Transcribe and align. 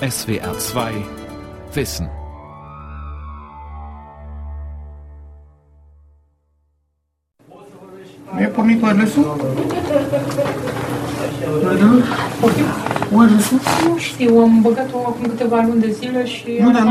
SWR 0.00 0.58
2 0.58 1.04
Wissen. 1.72 2.08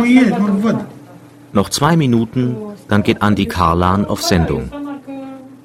E. 0.05 0.33
Noch 1.53 1.69
zwei 1.69 1.95
Minuten, 1.95 2.55
dann 2.87 3.03
geht 3.03 3.21
Andi 3.21 3.45
Karlan 3.45 4.05
auf 4.05 4.21
Sendung. 4.21 4.63
Să 4.69 4.79
marcă 4.83 5.11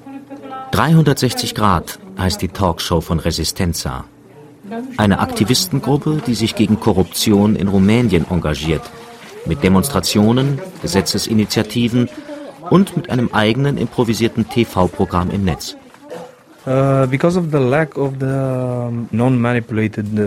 conectată 0.03 0.41
la- 0.49 0.67
360 0.71 1.53
Grad 1.53 1.99
heißt 2.17 2.39
die 2.41 2.47
Talkshow 2.47 2.99
von 2.99 3.17
Resistenza. 3.17 4.05
Eine 4.97 5.19
Aktivistengruppe, 5.19 6.21
die 6.25 6.35
sich 6.35 6.55
gegen 6.55 6.79
Korruption 6.79 7.55
in 7.55 7.67
Rumänien 7.67 8.25
engagiert. 8.29 8.81
Mit 9.45 9.63
Demonstrationen, 9.63 10.59
Gesetzesinitiativen 10.81 12.09
und 12.69 12.95
mit 12.95 13.09
einem 13.09 13.29
eigenen 13.33 13.77
improvisierten 13.77 14.47
TV-Programm 14.47 15.31
im 15.31 15.43
Netz. 15.45 15.75
Uh, 16.63 17.07
because 17.07 17.39
of 17.39 17.45
the 17.51 17.57
lack 17.57 17.97
of 17.97 18.13
uh, 18.21 18.91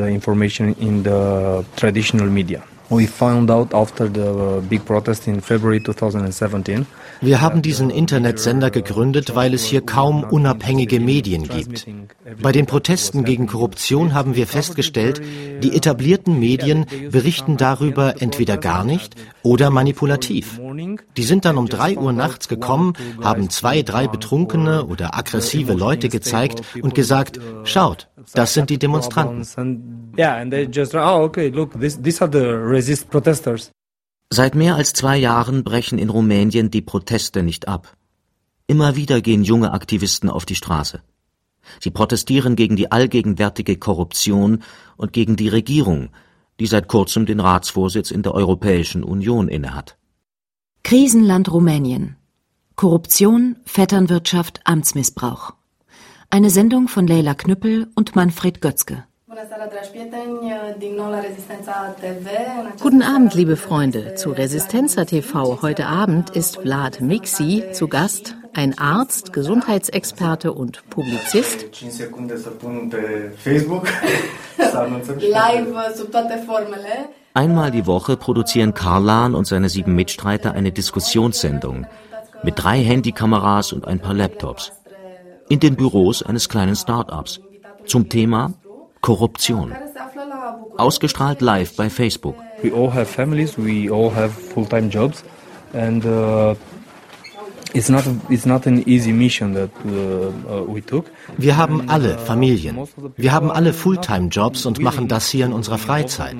information 0.09 0.75
in 0.81 1.05
the 1.05 1.65
traditional 1.77 2.27
media. 2.27 2.61
Uh, 2.91 4.61
big 4.69 4.85
protest 4.85 5.27
in 5.27 5.41
February 5.41 5.83
2017. 5.83 6.87
Wir 7.23 7.41
haben 7.41 7.63
diesen 7.63 7.89
Internetsender 7.89 8.71
gegründet, 8.71 9.35
weil 9.35 9.55
es 9.55 9.65
hier 9.65 9.81
kaum 9.81 10.23
unabhängige 10.25 11.01
Medien 11.01 11.49
gibt. 11.49 11.87
Bei 12.43 12.53
den 12.53 12.67
Protesten 12.67 13.25
gegen 13.25 13.47
Korruption 13.47 14.13
haben 14.13 14.35
wir 14.35 14.47
festgestellt, 14.47 15.23
die 15.63 15.75
etablierten 15.75 16.39
Medien 16.39 16.85
berichten 17.11 17.57
darüber 17.57 18.21
entweder 18.21 18.59
gar 18.59 18.85
nicht 18.85 19.15
oder 19.43 19.71
manipulativ. 19.71 20.61
Die 21.17 21.23
sind 21.23 21.47
dann 21.47 21.57
um 21.57 21.69
drei 21.69 21.97
Uhr 21.97 22.13
nachts 22.13 22.49
gekommen, 22.49 22.93
haben 23.23 23.49
zwei, 23.49 23.83
drei 23.83 24.09
betrunkene 24.09 24.85
oder 24.85 25.17
aggressive 25.17 25.73
Leute 25.73 26.11
gezeigt 26.11 26.63
und 26.83 26.95
gesagt, 26.95 27.41
schaut, 27.65 28.09
das 28.33 28.55
sind 28.55 28.71
die 28.71 28.79
Demonstranten. 28.79 29.47
And, 29.57 30.19
yeah, 30.19 30.37
and 30.37 30.51
they 30.51 30.65
just, 30.65 30.95
okay, 30.95 31.49
look, 31.49 31.79
this, 31.79 32.01
these 32.01 32.23
are 32.23 32.31
the 32.31 32.47
resist 32.47 33.11
protesters. 33.11 33.71
Seit 34.31 34.55
mehr 34.55 34.75
als 34.75 34.93
zwei 34.93 35.17
Jahren 35.17 35.65
brechen 35.65 35.99
in 35.99 36.09
Rumänien 36.09 36.71
die 36.71 36.83
Proteste 36.83 37.43
nicht 37.43 37.69
ab. 37.69 37.97
Immer 38.67 38.97
wieder 38.97 39.21
gehen 39.21 39.45
junge 39.45 39.73
Aktivisten 39.73 40.31
auf 40.31 40.47
die 40.47 40.55
Straße. 40.55 41.03
Sie 41.81 41.91
protestieren 41.91 42.57
gegen 42.57 42.77
die 42.77 42.91
allgegenwärtige 42.91 43.77
Korruption 43.77 44.63
und 44.97 45.13
gegen 45.13 45.37
die 45.37 45.49
Regierung, 45.49 46.11
die 46.61 46.67
seit 46.67 46.89
kurzem 46.89 47.27
den 47.27 47.41
Ratsvorsitz 47.41 48.11
in 48.11 48.23
der 48.23 48.35
Europäischen 48.35 49.03
Union 49.05 49.49
innehat. 49.49 49.97
Krisenland 50.83 51.51
Rumänien. 51.53 52.17
Korruption, 52.77 53.57
Vetternwirtschaft, 53.65 54.61
Amtsmissbrauch. 54.65 55.55
Eine 56.35 56.51
Sendung 56.51 56.89
von 56.89 57.07
Leila 57.07 57.35
Knüppel 57.35 57.87
und 57.95 58.17
Manfred 58.17 58.61
Götzke. 58.61 59.05
Guten 62.81 63.03
Abend, 63.03 63.35
liebe 63.35 63.57
Freunde. 63.57 64.17
Zu 64.17 64.33
Resistenza 64.33 65.05
TV 65.05 65.63
heute 65.63 65.87
Abend 65.87 66.31
ist 66.31 66.57
Vlad 66.57 67.01
Mixi 67.01 67.63
zu 67.73 67.87
Gast, 67.87 68.35
ein 68.53 68.77
Arzt, 68.77 69.33
Gesundheitsexperte 69.33 70.53
und 70.53 70.83
Publizist. 70.91 71.67
5 71.71 71.93
secunde 71.93 72.37
să 72.37 72.49
pun 72.49 72.89
pe 72.91 73.33
Facebook 73.37 73.87
să 74.71 74.77
anunțăm 74.77 75.19
și 75.19 75.27
live 75.27 75.71
sub 75.97 76.11
toate 76.11 76.43
formele. 76.47 77.11
Einmal 77.33 77.71
die 77.71 77.87
Woche 77.87 78.17
produzieren 78.17 78.73
Karlan 78.73 79.35
und 79.35 79.47
seine 79.47 79.69
sieben 79.69 79.95
Mitstreiter 79.95 80.53
eine 80.57 80.73
Diskussionssendung 80.73 81.87
mit 82.43 82.55
drei 82.57 82.83
Handykameras 82.83 83.73
und 83.73 83.87
ein 83.87 84.01
paar 84.01 84.15
Laptops 84.15 84.73
in 85.49 85.61
den 85.61 85.77
Büros 85.77 86.23
eines 86.23 86.49
kleinen 86.49 86.77
Start-ups 86.77 87.41
zum 87.87 88.09
Thema 88.09 88.55
Korruption. 89.01 89.73
Ausgestrahlt 90.77 91.41
live 91.41 91.77
bei 91.77 91.91
Facebook. 91.91 92.37
We 92.63 92.73
all 92.73 92.93
have 92.93 93.07
families, 93.07 93.57
we 93.59 93.93
all 93.93 94.15
have 94.15 94.31
full-time 94.31 94.89
jobs, 94.89 95.23
and 95.73 96.05
uh, 96.05 96.55
uh, 97.75 97.91
uh. 100.93 101.03
Wir 101.37 101.57
haben 101.57 101.89
alle 101.89 102.19
Familien. 102.19 102.79
Wir 103.17 103.33
haben 103.33 103.51
alle 103.51 103.73
Fulltime-Jobs 103.73 104.67
und 104.67 104.79
machen 104.81 105.09
das 105.09 105.29
hier 105.29 105.47
in 105.47 105.53
unserer 105.53 105.79
Freizeit. 105.79 106.37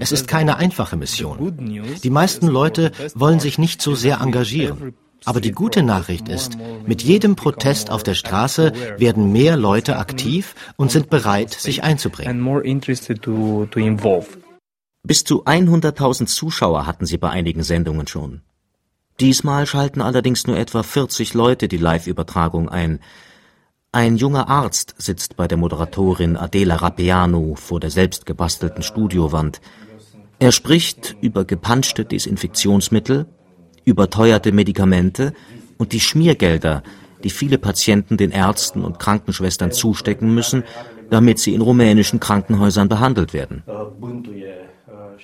Es 0.00 0.12
ist 0.12 0.28
keine 0.28 0.56
einfache 0.56 0.96
Mission. 0.96 1.92
Die 2.02 2.10
meisten 2.10 2.46
Leute 2.46 2.92
wollen 3.14 3.38
sich 3.38 3.58
nicht 3.58 3.82
so 3.82 3.94
sehr 3.94 4.20
engagieren. 4.20 4.94
Aber 5.24 5.40
die 5.40 5.52
gute 5.52 5.82
Nachricht 5.82 6.28
ist, 6.28 6.56
mit 6.86 7.02
jedem 7.02 7.36
Protest 7.36 7.90
auf 7.90 8.02
der 8.02 8.14
Straße 8.14 8.72
werden 8.98 9.32
mehr 9.32 9.56
Leute 9.56 9.96
aktiv 9.96 10.54
und 10.76 10.90
sind 10.90 11.10
bereit, 11.10 11.52
sich 11.52 11.82
einzubringen. 11.82 12.40
Bis 15.02 15.24
zu 15.24 15.44
100.000 15.44 16.26
Zuschauer 16.26 16.86
hatten 16.86 17.06
sie 17.06 17.18
bei 17.18 17.30
einigen 17.30 17.62
Sendungen 17.62 18.06
schon. 18.06 18.42
Diesmal 19.20 19.66
schalten 19.66 20.00
allerdings 20.00 20.46
nur 20.46 20.56
etwa 20.56 20.82
40 20.82 21.34
Leute 21.34 21.66
die 21.66 21.76
Live-Übertragung 21.76 22.68
ein. 22.68 23.00
Ein 23.90 24.16
junger 24.16 24.48
Arzt 24.48 24.94
sitzt 24.98 25.36
bei 25.36 25.48
der 25.48 25.58
Moderatorin 25.58 26.36
Adela 26.36 26.76
Rapeanu 26.76 27.56
vor 27.56 27.80
der 27.80 27.90
selbst 27.90 28.26
gebastelten 28.26 28.82
Studiowand. 28.82 29.60
Er 30.38 30.52
spricht 30.52 31.16
über 31.20 31.44
gepanschte 31.44 32.04
Desinfektionsmittel, 32.04 33.26
überteuerte 33.88 34.52
Medikamente 34.52 35.32
und 35.78 35.92
die 35.92 36.00
Schmiergelder, 36.00 36.82
die 37.24 37.30
viele 37.30 37.58
Patienten 37.58 38.16
den 38.16 38.30
Ärzten 38.30 38.84
und 38.84 38.98
Krankenschwestern 38.98 39.72
zustecken 39.72 40.34
müssen, 40.34 40.64
damit 41.10 41.38
sie 41.38 41.54
in 41.54 41.60
rumänischen 41.60 42.20
Krankenhäusern 42.20 42.88
behandelt 42.88 43.32
werden. 43.32 43.62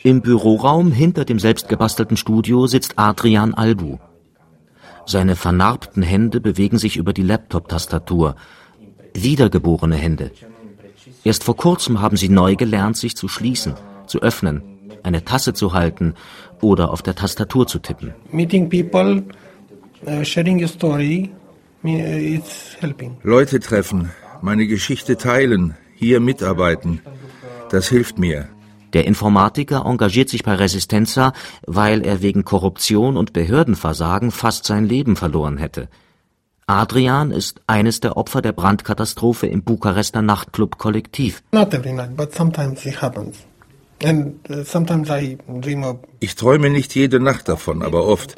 Im 0.02 0.22
Büroraum 0.22 0.92
hinter 0.92 1.24
dem 1.24 1.38
selbstgebastelten 1.38 2.16
Studio 2.16 2.66
sitzt 2.66 2.94
Adrian 2.96 3.54
Albu. 3.54 3.98
Seine 5.06 5.36
vernarbten 5.36 6.02
Hände 6.02 6.40
bewegen 6.40 6.78
sich 6.78 6.96
über 6.96 7.12
die 7.12 7.22
Laptop-Tastatur. 7.22 8.36
Wiedergeborene 9.12 9.96
Hände. 9.96 10.30
Erst 11.22 11.44
vor 11.44 11.56
kurzem 11.56 12.00
haben 12.00 12.16
sie 12.16 12.28
neu 12.28 12.56
gelernt, 12.56 12.96
sich 12.96 13.16
zu 13.16 13.28
schließen, 13.28 13.74
zu 14.06 14.20
öffnen, 14.20 14.62
eine 15.04 15.24
Tasse 15.24 15.52
zu 15.54 15.72
halten 15.72 16.14
oder 16.60 16.90
auf 16.90 17.02
der 17.02 17.14
Tastatur 17.14 17.66
zu 17.66 17.78
tippen. 17.78 18.14
Meeting 18.30 18.68
people, 18.68 19.22
uh, 20.06 20.24
sharing 20.24 20.60
your 20.60 20.68
story, 20.68 21.30
uh, 21.84 21.88
it's 21.88 22.76
helping. 22.80 23.16
Leute 23.22 23.60
treffen, 23.60 24.10
meine 24.42 24.66
Geschichte 24.66 25.16
teilen, 25.16 25.74
hier 25.94 26.20
mitarbeiten. 26.20 27.00
Das 27.70 27.88
hilft 27.88 28.18
mir. 28.18 28.48
Der 28.92 29.06
Informatiker 29.06 29.84
engagiert 29.84 30.28
sich 30.28 30.44
bei 30.44 30.54
Resistenza, 30.54 31.32
weil 31.66 32.06
er 32.06 32.22
wegen 32.22 32.44
Korruption 32.44 33.16
und 33.16 33.32
Behördenversagen 33.32 34.30
fast 34.30 34.66
sein 34.66 34.84
Leben 34.86 35.16
verloren 35.16 35.58
hätte. 35.58 35.88
Adrian 36.66 37.30
ist 37.30 37.60
eines 37.66 38.00
der 38.00 38.16
Opfer 38.16 38.40
der 38.40 38.52
Brandkatastrophe 38.52 39.48
im 39.48 39.64
Bukarester 39.64 40.22
Nachtclub 40.22 40.78
Kollektiv. 40.78 41.42
Not 41.52 41.74
every 41.74 41.92
night, 41.92 42.16
but 42.16 42.32
sometimes 42.32 42.86
it 42.86 43.02
happens. 43.02 43.36
Ich 46.20 46.34
träume 46.34 46.70
nicht 46.70 46.94
jede 46.94 47.20
Nacht 47.20 47.48
davon, 47.48 47.82
aber 47.82 48.06
oft. 48.06 48.36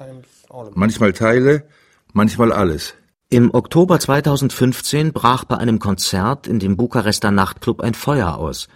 Manchmal 0.75 1.12
Teile, 1.12 1.66
manchmal 2.12 2.53
alles. 2.53 2.94
Im 3.28 3.53
Oktober 3.53 3.99
2015 3.99 5.12
brach 5.12 5.44
bei 5.44 5.56
einem 5.56 5.81
Konzert 5.81 6.47
in 6.47 6.60
dem 6.60 6.77
Bukarester 6.77 7.32
Nachtclub 7.32 7.81
ein 7.81 7.94
Feuer 7.94 8.37
aus. 8.37 8.69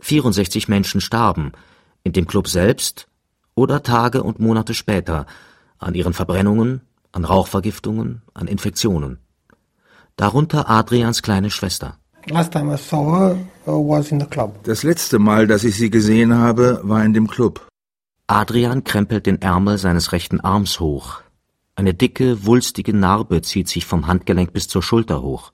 64 0.00 0.68
Menschen 0.68 1.00
starben, 1.00 1.52
in 2.02 2.12
dem 2.12 2.26
Club 2.26 2.48
selbst 2.48 3.06
oder 3.54 3.82
Tage 3.82 4.22
und 4.22 4.40
Monate 4.40 4.74
später, 4.74 5.26
an 5.78 5.94
ihren 5.94 6.12
Verbrennungen, 6.12 6.80
an 7.12 7.24
Rauchvergiftungen, 7.24 8.22
an 8.34 8.48
Infektionen. 8.48 9.20
Darunter 10.16 10.68
Adrians 10.68 11.22
kleine 11.22 11.50
Schwester. 11.50 11.98
Last 12.26 12.52
time 12.52 12.72
I 12.72 12.78
saw 12.78 13.18
her 13.18 13.36
uh, 13.66 13.72
was 13.72 14.10
in 14.10 14.18
the 14.18 14.26
club. 14.26 14.62
Das 14.64 14.82
letzte 14.82 15.18
Mal, 15.18 15.46
dass 15.46 15.62
ich 15.62 15.76
sie 15.76 15.90
gesehen 15.90 16.34
habe, 16.34 16.80
war 16.82 17.04
in 17.04 17.12
dem 17.12 17.26
Club. 17.28 17.66
Adrian 18.26 18.82
krempelt 18.84 19.26
den 19.26 19.42
Ärmel 19.42 19.76
seines 19.76 20.12
rechten 20.12 20.40
Arms 20.40 20.80
hoch. 20.80 21.20
Eine 21.76 21.92
dicke, 21.92 22.46
wulstige 22.46 22.94
Narbe 22.94 23.42
zieht 23.42 23.68
sich 23.68 23.84
vom 23.84 24.06
Handgelenk 24.06 24.52
bis 24.52 24.68
zur 24.68 24.82
Schulter 24.82 25.20
hoch. 25.20 25.52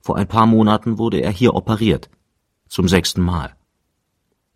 Vor 0.00 0.16
ein 0.16 0.26
paar 0.26 0.46
Monaten 0.46 0.96
wurde 0.96 1.20
er 1.20 1.30
hier 1.30 1.54
operiert. 1.54 2.08
Zum 2.68 2.88
sechsten 2.88 3.20
Mal. 3.20 3.54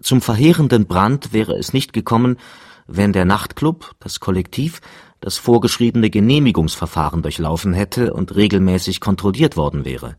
Zum 0.00 0.22
verheerenden 0.22 0.86
Brand 0.86 1.32
wäre 1.34 1.56
es 1.58 1.74
nicht 1.74 1.92
gekommen, 1.92 2.38
wenn 2.86 3.12
der 3.12 3.24
Nachtclub, 3.26 3.94
das 3.98 4.20
Kollektiv, 4.20 4.80
das 5.20 5.36
vorgeschriebene 5.36 6.08
Genehmigungsverfahren 6.08 7.22
durchlaufen 7.22 7.74
hätte 7.74 8.14
und 8.14 8.34
regelmäßig 8.34 9.00
kontrolliert 9.00 9.56
worden 9.56 9.84
wäre. 9.84 10.16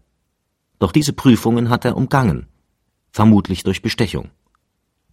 Doch 0.80 0.92
diese 0.92 1.13
Prüfungen 1.13 1.69
hat 1.69 1.86
er 1.86 1.95
umgangen, 1.95 2.48
vermutlich 3.12 3.63
durch 3.63 3.81
Bestechung. 3.81 4.30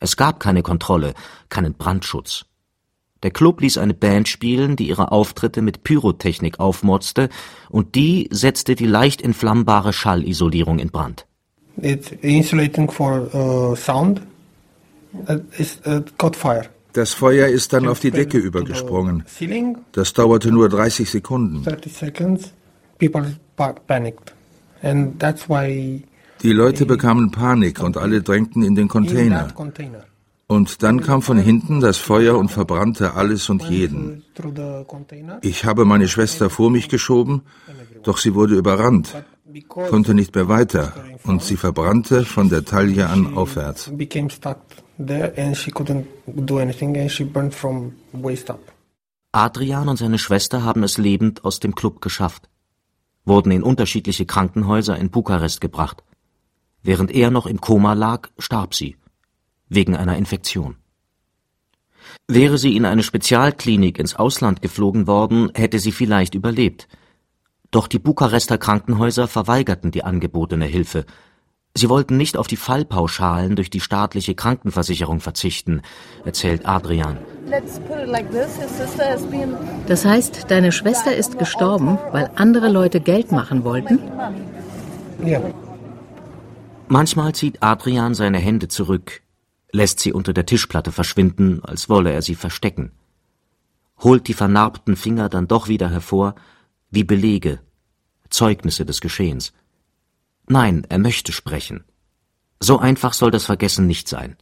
Es 0.00 0.16
gab 0.16 0.40
keine 0.40 0.62
Kontrolle, 0.62 1.14
keinen 1.48 1.74
Brandschutz. 1.74 2.44
Der 3.22 3.30
Club 3.30 3.60
ließ 3.60 3.78
eine 3.78 3.94
Band 3.94 4.28
spielen, 4.28 4.74
die 4.74 4.88
ihre 4.88 5.12
Auftritte 5.12 5.62
mit 5.62 5.84
Pyrotechnik 5.84 6.58
aufmotzte, 6.58 7.28
und 7.70 7.94
die 7.94 8.28
setzte 8.32 8.74
die 8.74 8.86
leicht 8.86 9.22
entflammbare 9.22 9.92
Schallisolierung 9.92 10.80
in 10.80 10.90
Brand. 10.90 11.26
It's 11.80 12.10
insulating 12.20 12.90
for 12.90 13.32
uh, 13.34 13.76
sound. 13.76 14.20
It's, 15.56 15.78
got 16.18 16.36
fire. 16.36 16.66
Das 16.92 17.14
Feuer 17.14 17.48
ist 17.48 17.72
dann 17.72 17.88
auf 17.88 18.00
die 18.00 18.10
Decke 18.10 18.38
übergesprungen. 18.38 19.24
Das 19.92 20.12
dauerte 20.12 20.50
nur 20.50 20.68
30 20.68 21.08
Sekunden. 21.08 21.64
Die 26.42 26.52
Leute 26.52 26.86
bekamen 26.86 27.30
Panik 27.30 27.82
und 27.82 27.96
alle 27.96 28.22
drängten 28.22 28.62
in 28.62 28.74
den 28.74 28.88
Container. 28.88 29.48
Und 30.48 30.82
dann 30.82 31.00
kam 31.00 31.22
von 31.22 31.38
hinten 31.38 31.80
das 31.80 31.96
Feuer 31.96 32.36
und 32.36 32.50
verbrannte 32.50 33.14
alles 33.14 33.48
und 33.48 33.62
jeden. 33.62 34.22
Ich 35.40 35.64
habe 35.64 35.84
meine 35.84 36.08
Schwester 36.08 36.50
vor 36.50 36.70
mich 36.70 36.88
geschoben, 36.88 37.42
doch 38.02 38.18
sie 38.18 38.34
wurde 38.34 38.56
überrannt, 38.56 39.14
konnte 39.68 40.14
nicht 40.14 40.34
mehr 40.34 40.48
weiter 40.48 40.92
und 41.24 41.42
sie 41.42 41.56
verbrannte 41.56 42.24
von 42.24 42.50
der 42.50 42.64
Taille 42.64 43.08
an 43.08 43.34
aufwärts. 43.34 43.90
Adrian 49.34 49.88
und 49.88 49.96
seine 49.96 50.18
Schwester 50.18 50.64
haben 50.64 50.82
es 50.82 50.98
lebend 50.98 51.44
aus 51.46 51.60
dem 51.60 51.74
Club 51.74 52.02
geschafft, 52.02 52.50
wurden 53.24 53.52
in 53.52 53.62
unterschiedliche 53.62 54.26
Krankenhäuser 54.26 54.96
in 54.96 55.10
Bukarest 55.10 55.60
gebracht. 55.60 56.02
Während 56.82 57.12
er 57.12 57.30
noch 57.30 57.46
im 57.46 57.60
Koma 57.60 57.92
lag, 57.92 58.28
starb 58.38 58.74
sie 58.74 58.96
wegen 59.68 59.96
einer 59.96 60.16
Infektion. 60.16 60.76
Wäre 62.28 62.58
sie 62.58 62.76
in 62.76 62.84
eine 62.84 63.02
Spezialklinik 63.02 63.98
ins 63.98 64.14
Ausland 64.14 64.60
geflogen 64.60 65.06
worden, 65.06 65.50
hätte 65.54 65.78
sie 65.78 65.92
vielleicht 65.92 66.34
überlebt. 66.34 66.88
Doch 67.70 67.86
die 67.86 67.98
Bukarester 67.98 68.58
Krankenhäuser 68.58 69.28
verweigerten 69.28 69.90
die 69.90 70.04
angebotene 70.04 70.66
Hilfe. 70.66 71.06
Sie 71.74 71.88
wollten 71.88 72.18
nicht 72.18 72.36
auf 72.36 72.46
die 72.46 72.56
Fallpauschalen 72.56 73.56
durch 73.56 73.70
die 73.70 73.80
staatliche 73.80 74.34
Krankenversicherung 74.34 75.20
verzichten, 75.20 75.80
erzählt 76.24 76.66
Adrian. 76.66 77.16
Das 79.86 80.04
heißt, 80.04 80.50
deine 80.50 80.70
Schwester 80.70 81.16
ist 81.16 81.38
gestorben, 81.38 81.98
weil 82.10 82.30
andere 82.34 82.68
Leute 82.68 83.00
Geld 83.00 83.32
machen 83.32 83.64
wollten? 83.64 83.98
Ja. 85.24 85.40
Manchmal 86.88 87.34
zieht 87.34 87.62
Adrian 87.62 88.14
seine 88.14 88.38
Hände 88.38 88.68
zurück, 88.68 89.22
lässt 89.72 90.00
sie 90.00 90.12
unter 90.12 90.34
der 90.34 90.44
Tischplatte 90.44 90.92
verschwinden, 90.92 91.64
als 91.64 91.88
wolle 91.88 92.12
er 92.12 92.20
sie 92.20 92.34
verstecken, 92.34 92.92
holt 93.98 94.28
die 94.28 94.34
vernarbten 94.34 94.96
Finger 94.96 95.30
dann 95.30 95.48
doch 95.48 95.68
wieder 95.68 95.88
hervor, 95.88 96.34
wie 96.90 97.04
Belege, 97.04 97.60
Zeugnisse 98.28 98.84
des 98.84 99.00
Geschehens. 99.00 99.54
Nein, 100.48 100.86
er 100.88 100.98
möchte 100.98 101.32
sprechen. 101.32 101.84
So 102.60 102.78
einfach 102.78 103.12
soll 103.12 103.30
das 103.30 103.44
Vergessen 103.44 103.86
nicht 103.86 104.08
sein. 104.08 104.36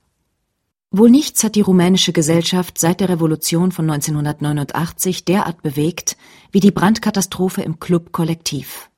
Wohl 0.91 1.08
nichts 1.08 1.44
hat 1.44 1.55
die 1.55 1.61
rumänische 1.61 2.12
Gesellschaft 2.12 2.79
seit 2.79 3.00
der 3.00 3.08
Revolution 3.08 3.70
von 3.70 3.88
1989 3.88 5.25
derart 5.25 5.62
bewegt 5.62 6.17
wie 6.50 6.58
die 6.61 6.73
Brandkatastrophe 6.73 7.62
im 7.62 7.79
Club 7.79 8.11
Kollektiv. 8.11 8.91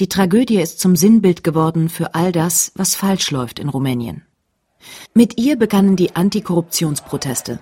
Die 0.00 0.08
Tragödie 0.08 0.60
ist 0.60 0.80
zum 0.80 0.96
Sinnbild 0.96 1.44
geworden 1.44 1.88
für 1.88 2.14
all 2.14 2.32
das, 2.32 2.72
was 2.74 2.96
falsch 2.96 3.30
läuft 3.30 3.58
in 3.58 3.68
Rumänien. 3.68 4.26
Mit 5.14 5.38
ihr 5.38 5.56
begannen 5.56 5.96
die 5.96 6.16
Antikorruptionsproteste. 6.16 7.60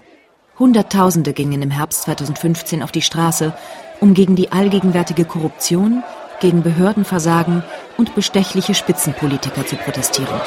Hunderttausende 0.59 1.33
gingen 1.33 1.63
im 1.63 1.71
Herbst 1.71 2.03
2015 2.03 2.83
auf 2.83 2.93
die 2.93 3.03
Straße, 3.03 3.55
um 4.01 4.15
gegen 4.15 4.37
die 4.37 4.53
allgegenwärtige 4.53 5.25
Korruption, 5.25 6.03
gegen 6.45 6.63
Behördenversagen 6.63 7.63
und 7.97 8.15
bestechliche 8.15 8.75
Spitzenpolitiker 8.75 9.67
zu 9.67 9.77
protestieren. 9.77 10.39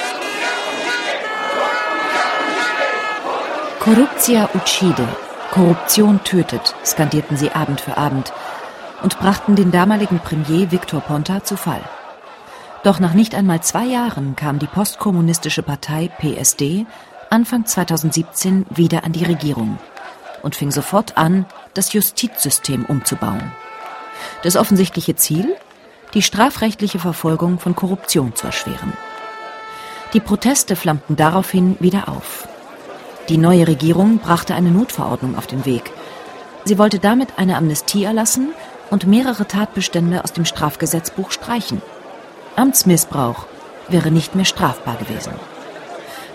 Corruptia 3.80 4.48
uccide, 4.54 5.08
Korruption 5.50 6.24
tötet, 6.24 6.76
skandierten 6.86 7.36
sie 7.36 7.52
Abend 7.52 7.82
für 7.82 7.98
Abend 7.98 8.32
und 9.02 9.18
brachten 9.18 9.56
den 9.56 9.72
damaligen 9.72 10.20
Premier 10.20 10.72
Victor 10.72 11.02
Ponta 11.02 11.44
zu 11.44 11.58
Fall. 11.58 11.82
Doch 12.84 13.00
nach 13.00 13.16
nicht 13.16 13.34
einmal 13.34 13.62
zwei 13.64 13.86
Jahren 13.86 14.36
kam 14.36 14.60
die 14.60 14.68
postkommunistische 14.68 15.64
Partei 15.64 16.12
PSD 16.20 16.86
Anfang 17.32 17.66
2017 17.66 18.68
wieder 18.70 19.04
an 19.04 19.14
die 19.14 19.26
Regierung 19.26 19.80
und 20.44 20.56
fing 20.56 20.70
sofort 20.70 21.18
an, 21.18 21.48
das 21.74 21.92
Justizsystem 21.94 22.86
umzubauen. 22.86 23.52
Das 24.44 24.58
offensichtliche 24.58 25.16
Ziel? 25.16 25.56
Die 26.14 26.22
strafrechtliche 26.22 27.00
Verfolgung 27.00 27.60
von 27.60 27.76
Korruption 27.76 28.34
zu 28.34 28.48
erschweren. 28.48 28.94
Die 30.14 30.22
Proteste 30.22 30.76
flammten 30.76 31.18
daraufhin 31.18 31.76
wieder 31.80 32.08
auf. 32.08 32.48
Die 33.28 33.38
neue 33.38 33.68
Regierung 33.68 34.20
brachte 34.20 34.56
eine 34.56 34.72
Notverordnung 34.72 35.38
auf 35.38 35.48
den 35.48 35.66
Weg. 35.66 35.92
Sie 36.64 36.78
wollte 36.78 37.00
damit 37.00 37.38
eine 37.38 37.58
Amnestie 37.58 38.06
erlassen 38.06 38.52
und 38.90 39.06
mehrere 39.06 39.48
Tatbestände 39.48 40.24
aus 40.24 40.32
dem 40.32 40.46
Strafgesetzbuch 40.46 41.32
streichen. 41.32 41.82
Amtsmissbrauch 42.56 43.46
wäre 43.90 44.10
nicht 44.10 44.34
mehr 44.34 44.46
strafbar 44.46 44.96
gewesen. 44.96 45.34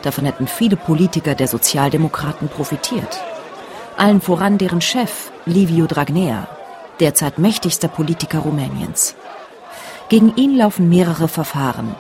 Davon 0.02 0.26
hätten 0.26 0.48
viele 0.48 0.76
Politiker 0.76 1.34
der 1.34 1.48
Sozialdemokraten 1.48 2.48
profitiert. 2.48 3.20
Allen 3.96 4.20
voran 4.20 4.58
deren 4.58 4.80
Chef, 4.80 5.30
Liviu 5.46 5.86
Dragnea, 5.86 6.46
derzeit 7.00 7.38
mächtigster 7.38 7.88
Politiker 7.88 8.40
Rumäniens. 8.40 9.14
Gegen 10.12 10.36
ihn 10.36 10.54
laufen 10.54 10.90
mehrere 10.90 11.26
Verfahren, 11.26 11.94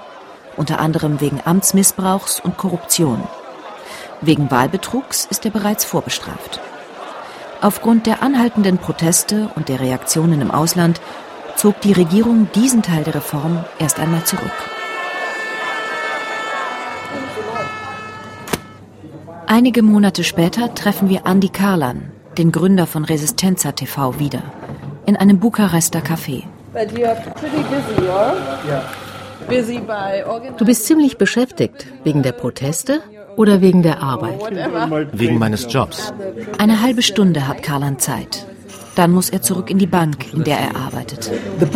unter 0.58 0.80
anderem 0.80 1.22
wegen 1.22 1.40
Amtsmissbrauchs 1.42 2.40
und 2.40 2.58
Korruption. 2.58 3.22
Wegen 4.20 4.50
Wahlbetrugs 4.50 5.24
ist 5.30 5.46
er 5.46 5.50
bereits 5.50 5.86
vorbestraft. 5.86 6.60
Aufgrund 7.62 8.06
der 8.06 8.22
anhaltenden 8.22 8.76
Proteste 8.76 9.48
und 9.56 9.70
der 9.70 9.80
Reaktionen 9.80 10.42
im 10.42 10.50
Ausland 10.50 11.00
zog 11.56 11.80
die 11.80 11.94
Regierung 11.94 12.50
diesen 12.54 12.82
Teil 12.82 13.02
der 13.02 13.14
Reform 13.14 13.64
erst 13.78 13.98
einmal 13.98 14.24
zurück. 14.24 14.52
Einige 19.46 19.82
Monate 19.82 20.22
später 20.22 20.74
treffen 20.74 21.08
wir 21.08 21.24
Andy 21.24 21.48
Karlan, 21.48 22.12
den 22.36 22.52
Gründer 22.52 22.86
von 22.86 23.06
Resistenza 23.06 23.72
TV, 23.72 24.18
wieder 24.18 24.42
in 25.06 25.16
einem 25.16 25.40
Bukarester 25.40 26.00
Café. 26.00 26.51
Du 30.58 30.64
bist 30.64 30.86
ziemlich 30.86 31.18
beschäftigt 31.18 31.86
wegen 32.04 32.22
der 32.22 32.32
Proteste 32.32 33.00
oder 33.36 33.60
wegen 33.60 33.82
der 33.82 34.02
Arbeit? 34.02 34.40
Wegen 35.12 35.38
meines 35.38 35.72
Jobs. 35.72 36.12
Eine 36.58 36.80
halbe 36.80 37.02
Stunde 37.02 37.46
hat 37.46 37.62
Karlan 37.62 37.98
Zeit. 37.98 38.46
Dann 38.94 39.10
muss 39.10 39.30
er 39.30 39.42
zurück 39.42 39.70
in 39.70 39.78
die 39.78 39.86
Bank, 39.86 40.32
in 40.34 40.44
der 40.44 40.58
er 40.58 40.76
arbeitet. 40.76 41.30
Uh, 41.60 41.66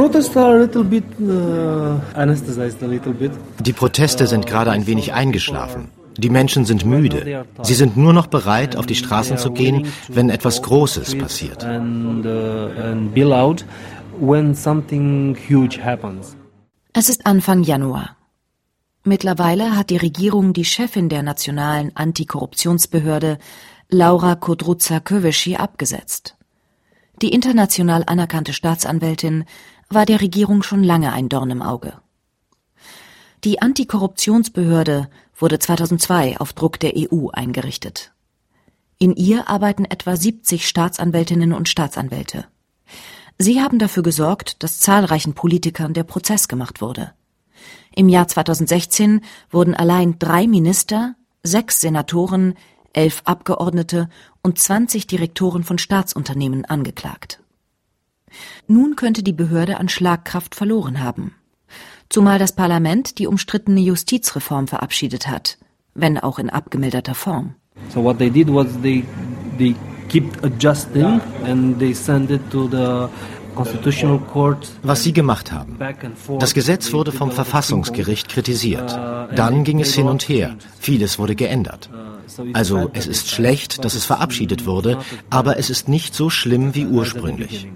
die 3.60 3.72
Proteste 3.72 4.26
sind 4.26 4.46
gerade 4.46 4.70
ein 4.70 4.86
wenig 4.86 5.14
eingeschlafen. 5.14 5.88
Die 6.18 6.30
Menschen 6.30 6.64
sind 6.64 6.84
müde. 6.84 7.44
Sie 7.62 7.74
sind 7.74 7.96
nur 7.96 8.12
noch 8.12 8.26
bereit, 8.26 8.76
auf 8.76 8.86
die 8.86 8.94
Straßen 8.94 9.36
zu 9.36 9.50
gehen, 9.50 9.86
wenn 10.08 10.30
etwas 10.30 10.62
Großes 10.62 11.18
passiert. 11.18 11.66
Es 16.94 17.10
ist 17.10 17.26
Anfang 17.26 17.62
Januar. 17.62 18.16
Mittlerweile 19.04 19.76
hat 19.76 19.90
die 19.90 19.98
Regierung 19.98 20.54
die 20.54 20.64
Chefin 20.64 21.10
der 21.10 21.22
nationalen 21.22 21.94
Antikorruptionsbehörde, 21.94 23.38
Laura 23.90 24.34
Kodruza-Köveschi, 24.34 25.56
abgesetzt. 25.56 26.36
Die 27.20 27.30
international 27.30 28.04
anerkannte 28.06 28.54
Staatsanwältin 28.54 29.44
war 29.90 30.06
der 30.06 30.22
Regierung 30.22 30.62
schon 30.62 30.82
lange 30.82 31.12
ein 31.12 31.28
Dorn 31.28 31.50
im 31.50 31.60
Auge. 31.60 31.92
Die 33.44 33.60
Antikorruptionsbehörde 33.60 35.08
wurde 35.38 35.58
2002 35.58 36.38
auf 36.40 36.54
Druck 36.54 36.80
der 36.80 36.94
EU 36.96 37.28
eingerichtet. 37.28 38.12
In 38.98 39.14
ihr 39.14 39.48
arbeiten 39.50 39.84
etwa 39.84 40.16
70 40.16 40.66
Staatsanwältinnen 40.66 41.52
und 41.52 41.68
Staatsanwälte. 41.68 42.46
Sie 43.38 43.60
haben 43.60 43.78
dafür 43.78 44.02
gesorgt, 44.02 44.62
dass 44.62 44.80
zahlreichen 44.80 45.34
Politikern 45.34 45.92
der 45.92 46.04
Prozess 46.04 46.48
gemacht 46.48 46.80
wurde. 46.80 47.12
Im 47.94 48.08
Jahr 48.08 48.28
2016 48.28 49.22
wurden 49.50 49.74
allein 49.74 50.18
drei 50.18 50.46
Minister, 50.46 51.14
sechs 51.42 51.80
Senatoren, 51.80 52.54
elf 52.92 53.22
Abgeordnete 53.24 54.08
und 54.42 54.58
20 54.58 55.06
Direktoren 55.06 55.64
von 55.64 55.78
Staatsunternehmen 55.78 56.64
angeklagt. 56.64 57.42
Nun 58.66 58.96
könnte 58.96 59.22
die 59.22 59.32
Behörde 59.32 59.78
an 59.78 59.88
Schlagkraft 59.88 60.54
verloren 60.54 61.00
haben. 61.00 61.34
Zumal 62.08 62.38
das 62.38 62.54
Parlament 62.54 63.18
die 63.18 63.26
umstrittene 63.26 63.80
Justizreform 63.80 64.68
verabschiedet 64.68 65.26
hat, 65.26 65.58
wenn 65.94 66.18
auch 66.18 66.38
in 66.38 66.50
abgemilderter 66.50 67.14
Form. 67.14 67.54
So 67.92 68.02
what 68.02 68.18
they 68.18 68.30
did 68.30 68.48
was 68.48 68.68
they 68.82 69.04
they 69.58 69.74
keep 70.08 70.44
adjusting 70.44 71.20
and 71.44 71.78
they 71.78 71.94
send 71.94 72.30
it 72.30 72.50
to 72.50 72.68
the 72.68 73.08
was 74.82 75.02
sie 75.02 75.12
gemacht 75.12 75.50
haben. 75.50 75.78
Das 76.38 76.54
Gesetz 76.54 76.92
wurde 76.92 77.12
vom 77.12 77.30
Verfassungsgericht 77.30 78.28
kritisiert. 78.28 78.92
Dann 79.34 79.64
ging 79.64 79.80
es 79.80 79.94
hin 79.94 80.08
und 80.08 80.28
her. 80.28 80.56
Vieles 80.78 81.18
wurde 81.18 81.34
geändert. 81.34 81.88
Also 82.52 82.90
es 82.92 83.06
ist 83.06 83.30
schlecht, 83.30 83.84
dass 83.84 83.94
es 83.94 84.04
verabschiedet 84.04 84.66
wurde, 84.66 84.98
aber 85.30 85.58
es 85.58 85.70
ist 85.70 85.88
nicht 85.88 86.14
so 86.14 86.28
schlimm 86.28 86.74
wie 86.74 86.86
ursprünglich. 86.86 87.66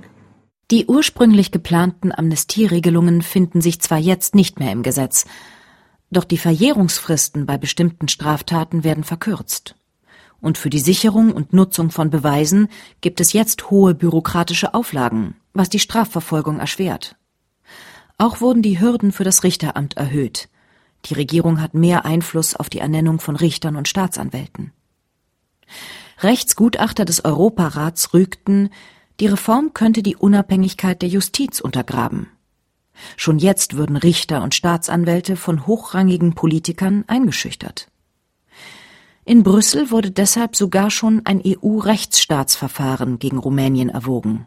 Die 0.70 0.86
ursprünglich 0.86 1.50
geplanten 1.50 2.12
Amnestieregelungen 2.12 3.22
finden 3.22 3.60
sich 3.60 3.80
zwar 3.80 3.98
jetzt 3.98 4.34
nicht 4.34 4.60
mehr 4.60 4.72
im 4.72 4.82
Gesetz, 4.82 5.24
doch 6.12 6.24
die 6.24 6.38
Verjährungsfristen 6.38 7.46
bei 7.46 7.58
bestimmten 7.58 8.08
Straftaten 8.08 8.84
werden 8.84 9.04
verkürzt. 9.04 9.76
Und 10.40 10.58
für 10.58 10.70
die 10.70 10.78
Sicherung 10.78 11.32
und 11.32 11.52
Nutzung 11.52 11.90
von 11.90 12.10
Beweisen 12.10 12.68
gibt 13.00 13.20
es 13.20 13.32
jetzt 13.32 13.70
hohe 13.70 13.94
bürokratische 13.94 14.74
Auflagen, 14.74 15.36
was 15.52 15.68
die 15.68 15.78
Strafverfolgung 15.78 16.58
erschwert. 16.58 17.16
Auch 18.16 18.40
wurden 18.40 18.62
die 18.62 18.80
Hürden 18.80 19.12
für 19.12 19.24
das 19.24 19.44
Richteramt 19.44 19.96
erhöht. 19.96 20.48
Die 21.06 21.14
Regierung 21.14 21.60
hat 21.60 21.74
mehr 21.74 22.04
Einfluss 22.04 22.54
auf 22.54 22.68
die 22.68 22.80
Ernennung 22.80 23.20
von 23.20 23.36
Richtern 23.36 23.76
und 23.76 23.88
Staatsanwälten. 23.88 24.72
Rechtsgutachter 26.22 27.04
des 27.04 27.24
Europarats 27.24 28.12
rügten, 28.12 28.70
die 29.20 29.26
Reform 29.26 29.72
könnte 29.72 30.02
die 30.02 30.16
Unabhängigkeit 30.16 31.00
der 31.00 31.08
Justiz 31.08 31.60
untergraben. 31.60 32.28
Schon 33.16 33.38
jetzt 33.38 33.76
würden 33.76 33.96
Richter 33.96 34.42
und 34.42 34.54
Staatsanwälte 34.54 35.36
von 35.36 35.66
hochrangigen 35.66 36.34
Politikern 36.34 37.04
eingeschüchtert. 37.06 37.89
In 39.30 39.44
Brüssel 39.44 39.92
wurde 39.92 40.10
deshalb 40.10 40.56
sogar 40.56 40.90
schon 40.90 41.22
ein 41.24 41.40
EU-Rechtsstaatsverfahren 41.46 43.20
gegen 43.20 43.38
Rumänien 43.38 43.88
erwogen. 43.88 44.46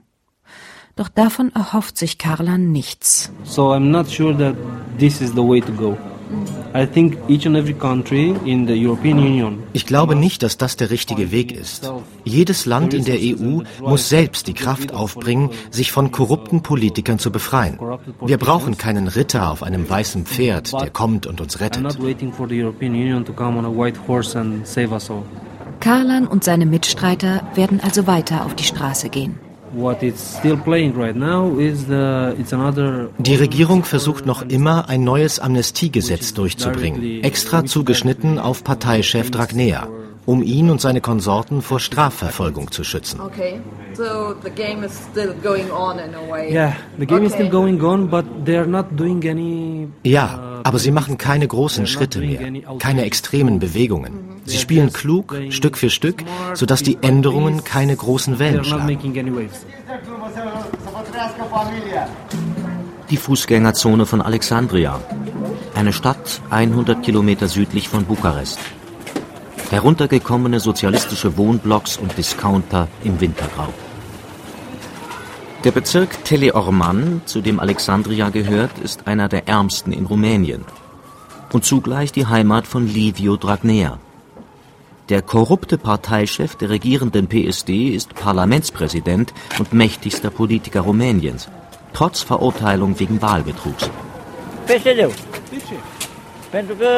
Doch 0.97 1.07
davon 1.07 1.53
erhofft 1.55 1.97
sich 1.97 2.17
Karlan 2.17 2.73
nichts. 2.73 3.31
So 3.45 3.71
I'm 3.71 3.91
not 3.91 4.11
sure 4.11 4.37
that 4.37 4.57
this 4.99 5.21
is 5.21 5.31
the 5.31 5.37
way 5.37 5.61
to 5.61 5.71
go. 5.71 5.97
Ich 9.73 9.85
glaube 9.85 10.15
nicht, 10.15 10.43
dass 10.43 10.57
das 10.57 10.75
der 10.75 10.89
richtige 10.89 11.31
Weg 11.31 11.51
ist. 11.51 11.91
Jedes 12.23 12.65
Land 12.65 12.93
in 12.93 13.05
der 13.05 13.17
EU 13.19 13.61
muss 13.81 14.09
selbst 14.09 14.47
die 14.47 14.53
Kraft 14.53 14.93
aufbringen, 14.93 15.49
sich 15.69 15.91
von 15.91 16.11
korrupten 16.11 16.61
Politikern 16.61 17.19
zu 17.19 17.31
befreien. 17.31 17.79
Wir 18.25 18.37
brauchen 18.37 18.77
keinen 18.77 19.07
Ritter 19.07 19.51
auf 19.51 19.63
einem 19.63 19.89
weißen 19.89 20.25
Pferd, 20.25 20.73
der 20.73 20.89
kommt 20.89 21.27
und 21.27 21.41
uns 21.41 21.59
rettet. 21.59 21.83
Karlan 25.79 26.27
und 26.27 26.43
seine 26.43 26.65
Mitstreiter 26.65 27.41
werden 27.55 27.81
also 27.81 28.07
weiter 28.07 28.45
auf 28.45 28.55
die 28.55 28.63
Straße 28.63 29.09
gehen. 29.09 29.37
Die 33.17 33.35
Regierung 33.35 33.83
versucht 33.83 34.25
noch 34.25 34.41
immer, 34.43 34.89
ein 34.89 35.03
neues 35.03 35.39
Amnestiegesetz 35.39 36.33
durchzubringen, 36.33 37.23
extra 37.23 37.65
zugeschnitten 37.65 38.39
auf 38.39 38.63
Parteichef 38.63 39.31
Dragnea 39.31 39.87
um 40.25 40.41
ihn 40.41 40.69
und 40.69 40.79
seine 40.81 41.01
Konsorten 41.01 41.61
vor 41.61 41.79
Strafverfolgung 41.79 42.71
zu 42.71 42.83
schützen. 42.83 43.19
Okay. 43.19 43.59
So 43.93 44.33
the 44.43 44.49
game 44.49 44.83
is 44.83 44.91
still 45.11 45.35
going 45.43 45.69
on 45.71 45.99
in 45.99 46.15
a 46.15 46.31
way. 46.31 46.51
Yeah, 46.51 46.73
the 46.97 47.05
game 47.05 47.17
okay. 47.17 47.27
is 47.27 47.33
still 47.33 47.49
going 47.49 47.81
on, 47.83 48.09
but 48.09 48.25
they're 48.45 48.65
not 48.65 48.87
doing 48.97 49.23
any 49.27 49.87
Ja, 50.03 50.61
aber 50.63 50.79
sie 50.79 50.91
machen 50.91 51.17
keine 51.17 51.47
großen 51.47 51.85
Schritte 51.85 52.19
mehr, 52.19 52.63
keine 52.79 53.03
extremen 53.03 53.59
Bewegungen. 53.59 54.41
Sie 54.45 54.57
spielen 54.57 54.91
klug, 54.91 55.35
Stück 55.49 55.77
für 55.77 55.89
Stück, 55.89 56.23
sodass 56.53 56.81
die 56.81 56.97
Änderungen 57.01 57.63
keine 57.63 57.95
großen 57.95 58.39
Wellen 58.39 58.63
schlagen. 58.63 58.97
Die 63.09 63.17
Fußgängerzone 63.17 64.05
von 64.05 64.21
Alexandria, 64.21 64.99
eine 65.75 65.93
Stadt 65.93 66.41
100 66.49 67.03
Kilometer 67.03 67.47
südlich 67.47 67.87
von 67.89 68.05
Bukarest 68.05 68.59
heruntergekommene 69.73 70.59
sozialistische 70.59 71.35
Wohnblocks 71.35 71.97
und 71.97 72.15
Discounter 72.15 72.87
im 73.03 73.19
Wintergrau. 73.19 73.73
Der 75.63 75.71
Bezirk 75.71 76.23
Teleorman, 76.25 77.21
zu 77.25 77.41
dem 77.41 77.59
Alexandria 77.59 78.29
gehört, 78.29 78.77
ist 78.77 79.07
einer 79.07 79.29
der 79.29 79.47
ärmsten 79.47 79.91
in 79.91 80.05
Rumänien 80.05 80.63
und 81.51 81.65
zugleich 81.65 82.11
die 82.11 82.27
Heimat 82.27 82.67
von 82.67 82.87
Livio 82.87 83.35
Dragnea. 83.35 83.97
Der 85.09 85.21
korrupte 85.21 85.77
Parteichef 85.77 86.55
der 86.55 86.69
regierenden 86.69 87.27
PSD 87.27 87.89
ist 87.89 88.13
Parlamentspräsident 88.13 89.33
und 89.57 89.73
mächtigster 89.73 90.29
Politiker 90.29 90.81
Rumäniens, 90.81 91.49
trotz 91.93 92.21
Verurteilung 92.21 92.99
wegen 92.99 93.21
Wahlbetrugs. 93.21 93.89
PSD. 94.67 95.09
Pentru 96.57 96.75
că 96.75 96.89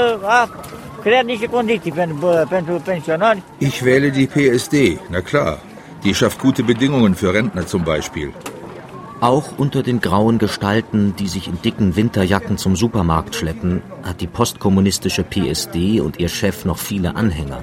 creat 1.02 1.26
niște 1.26 1.48
condiții 1.48 1.92
pentru, 1.92 2.46
pentru 2.50 2.74
pensionari. 2.74 3.44
Ich 3.58 3.82
wähle 3.82 4.10
die 4.10 4.28
PSD, 4.28 4.74
na 5.10 5.20
klar. 5.20 5.60
Die 6.02 6.14
schafft 6.14 6.40
gute 6.40 6.62
Bedingungen 6.62 7.14
für 7.14 7.34
Rentner 7.34 7.66
zum 7.66 7.84
Beispiel. 7.84 8.34
Auch 9.20 9.48
unter 9.58 9.82
den 9.82 10.00
grauen 10.00 10.38
Gestalten, 10.38 11.14
die 11.20 11.30
sich 11.36 11.48
in 11.48 11.58
dicken 11.64 11.96
Winterjacken 11.96 12.58
zum 12.58 12.76
Supermarkt 12.76 13.34
schleppen, 13.36 13.82
hat 14.04 14.18
die 14.20 14.28
postkommunistische 14.28 15.24
PSD 15.24 15.76
und 16.06 16.20
ihr 16.20 16.30
Chef 16.30 16.66
noch 16.66 16.80
viele 16.90 17.10
Anhänger. 17.16 17.62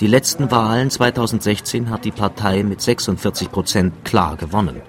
Die 0.00 0.10
letzten 0.16 0.50
Wahlen 0.50 0.88
2016 0.90 1.90
hat 1.90 2.04
die 2.04 2.16
Partei 2.22 2.62
mit 2.62 2.80
46 2.80 3.50
Prozent 3.50 3.92
klar 4.04 4.36
gewonnen. 4.36 4.80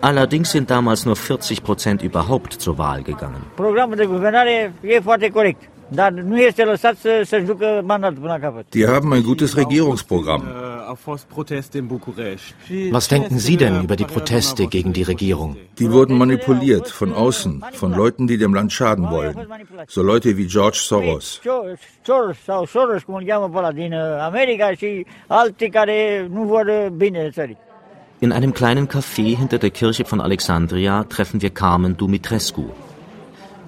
Allerdings 0.00 0.50
sind 0.50 0.68
damals 0.68 1.06
nur 1.06 1.14
40 1.14 1.62
Prozent 1.62 2.02
überhaupt 2.02 2.52
zur 2.54 2.76
Wahl 2.76 3.02
gegangen. 3.04 3.42
Programul 3.56 3.96
de 3.96 4.06
guvernare 4.06 4.72
e 4.82 5.00
foarte 5.00 5.30
corect. 5.30 5.71
Die 8.74 8.86
haben 8.86 9.12
ein 9.12 9.22
gutes 9.22 9.56
Regierungsprogramm. 9.56 10.42
Was 12.90 13.08
denken 13.08 13.38
Sie 13.38 13.56
denn 13.56 13.84
über 13.84 13.96
die 13.96 14.04
Proteste 14.04 14.66
gegen 14.66 14.92
die 14.92 15.02
Regierung? 15.02 15.56
Die 15.78 15.90
wurden 15.90 16.18
manipuliert 16.18 16.88
von 16.88 17.12
außen, 17.12 17.64
von 17.72 17.92
Leuten, 17.92 18.26
die 18.26 18.38
dem 18.38 18.54
Land 18.54 18.72
schaden 18.72 19.10
wollen. 19.10 19.36
So 19.88 20.02
Leute 20.02 20.36
wie 20.36 20.46
George 20.46 20.78
Soros. 20.80 21.40
In 28.20 28.32
einem 28.32 28.54
kleinen 28.54 28.88
Café 28.88 29.36
hinter 29.36 29.58
der 29.58 29.70
Kirche 29.70 30.04
von 30.04 30.20
Alexandria 30.20 31.04
treffen 31.04 31.42
wir 31.42 31.50
Carmen 31.50 31.96
Dumitrescu. 31.96 32.70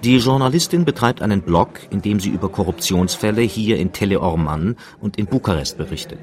Die 0.05 0.19
Journalistin 0.19 0.85
betreibt 0.85 1.23
einen 1.23 1.41
Blog, 1.41 1.81
in 1.89 2.03
dem 2.03 2.21
sie 2.21 2.29
über 2.29 2.51
Korruptionsfälle 2.51 3.41
hier 3.41 3.79
in 3.79 3.91
Teleorman 3.93 4.77
und 5.01 5.17
in 5.17 5.25
Bukarest 5.25 5.79
berichtet. 5.79 6.19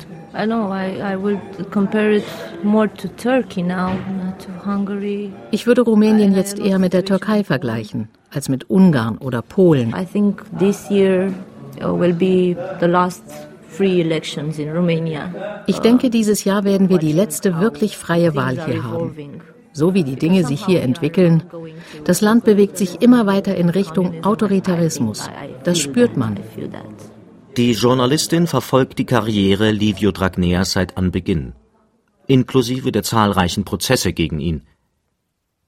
Ich 5.51 5.65
würde 5.65 5.81
Rumänien 5.81 6.35
jetzt 6.35 6.59
eher 6.59 6.77
mit 6.77 6.93
der 6.93 7.05
Türkei 7.05 7.43
vergleichen 7.43 8.07
als 8.29 8.50
mit 8.50 8.69
Ungarn 8.69 9.17
oder 9.17 9.41
Polen. 9.41 9.95
I 10.00 10.05
think 10.05 10.43
this 10.59 10.88
year 10.91 11.33
uh, 11.83 12.00
will 12.00 12.13
be 12.13 12.55
the 12.79 12.85
last 12.85 13.23
ich 15.65 15.79
denke, 15.79 16.09
dieses 16.09 16.43
Jahr 16.43 16.65
werden 16.65 16.89
wir 16.89 16.97
die 16.97 17.13
letzte 17.13 17.59
wirklich 17.61 17.97
freie 17.97 18.35
Wahl 18.35 18.63
hier 18.65 18.83
haben 18.83 19.41
so 19.73 19.93
wie 19.93 20.03
die 20.03 20.15
Dinge 20.15 20.45
sich 20.45 20.65
hier 20.65 20.81
entwickeln, 20.81 21.43
das 22.03 22.21
Land 22.21 22.43
bewegt 22.43 22.77
sich 22.77 23.01
immer 23.01 23.25
weiter 23.25 23.55
in 23.55 23.69
Richtung 23.69 24.23
Autoritarismus. 24.23 25.29
Das 25.63 25.79
spürt 25.79 26.17
man. 26.17 26.39
Die 27.57 27.71
Journalistin 27.71 28.47
verfolgt 28.47 28.99
die 28.99 29.05
Karriere 29.05 29.71
Livio 29.71 30.11
Dragneas 30.11 30.71
seit 30.71 30.97
Anbeginn, 30.97 31.53
inklusive 32.27 32.91
der 32.91 33.03
zahlreichen 33.03 33.65
Prozesse 33.65 34.13
gegen 34.13 34.39
ihn. 34.39 34.63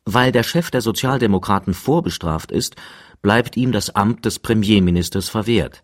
Weil 0.05 0.31
der 0.31 0.43
Chef 0.43 0.69
der 0.71 0.81
Sozialdemokraten 0.81 1.73
vorbestraft 1.73 2.51
ist, 2.51 2.75
bleibt 3.21 3.55
ihm 3.57 3.71
das 3.71 3.89
Amt 3.95 4.25
des 4.25 4.39
Premierministers 4.39 5.29
verwehrt 5.29 5.81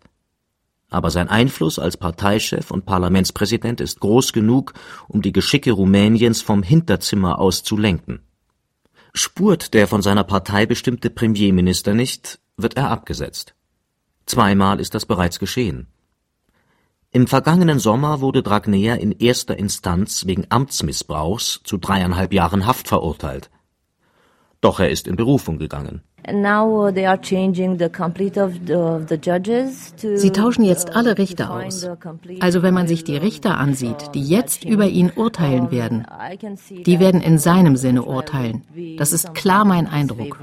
aber 0.90 1.10
sein 1.10 1.28
Einfluss 1.28 1.78
als 1.78 1.96
Parteichef 1.96 2.70
und 2.70 2.84
Parlamentspräsident 2.84 3.80
ist 3.80 4.00
groß 4.00 4.32
genug, 4.32 4.74
um 5.08 5.22
die 5.22 5.32
Geschicke 5.32 5.72
Rumäniens 5.72 6.42
vom 6.42 6.62
Hinterzimmer 6.62 7.38
aus 7.38 7.62
zu 7.62 7.76
lenken. 7.76 8.20
Spurt 9.14 9.74
der 9.74 9.88
von 9.88 10.02
seiner 10.02 10.24
Partei 10.24 10.66
bestimmte 10.66 11.10
Premierminister 11.10 11.94
nicht, 11.94 12.40
wird 12.56 12.76
er 12.76 12.90
abgesetzt. 12.90 13.54
Zweimal 14.26 14.80
ist 14.80 14.94
das 14.94 15.06
bereits 15.06 15.38
geschehen. 15.38 15.86
Im 17.12 17.26
vergangenen 17.26 17.80
Sommer 17.80 18.20
wurde 18.20 18.42
Dragnea 18.42 18.94
in 18.94 19.10
erster 19.10 19.58
Instanz 19.58 20.26
wegen 20.26 20.46
Amtsmissbrauchs 20.48 21.60
zu 21.64 21.76
dreieinhalb 21.76 22.32
Jahren 22.32 22.66
Haft 22.66 22.86
verurteilt. 22.86 23.50
Doch 24.60 24.78
er 24.78 24.90
ist 24.90 25.08
in 25.08 25.16
Berufung 25.16 25.58
gegangen. 25.58 26.02
Sie 30.14 30.30
tauschen 30.30 30.64
jetzt 30.64 30.94
alle 30.94 31.16
Richter 31.18 31.50
aus. 31.50 31.88
Also 32.40 32.62
wenn 32.62 32.74
man 32.74 32.86
sich 32.86 33.04
die 33.04 33.16
Richter 33.16 33.56
ansieht, 33.56 34.10
die 34.14 34.22
jetzt 34.22 34.64
über 34.64 34.86
ihn 34.86 35.10
urteilen 35.16 35.70
werden, 35.70 36.06
die 36.84 37.00
werden 37.00 37.22
in 37.22 37.38
seinem 37.38 37.76
Sinne 37.76 38.02
urteilen. 38.02 38.62
Das 38.98 39.12
ist 39.14 39.34
klar 39.34 39.64
mein 39.64 39.86
Eindruck. 39.86 40.38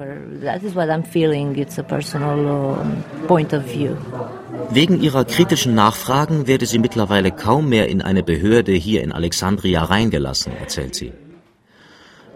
Wegen 4.71 5.01
ihrer 5.01 5.25
kritischen 5.25 5.75
Nachfragen 5.75 6.47
werde 6.47 6.65
sie 6.65 6.79
mittlerweile 6.79 7.31
kaum 7.31 7.69
mehr 7.69 7.87
in 7.87 8.01
eine 8.01 8.23
Behörde 8.23 8.71
hier 8.71 9.03
in 9.03 9.11
Alexandria 9.11 9.83
reingelassen, 9.83 10.53
erzählt 10.59 10.95
sie. 10.95 11.11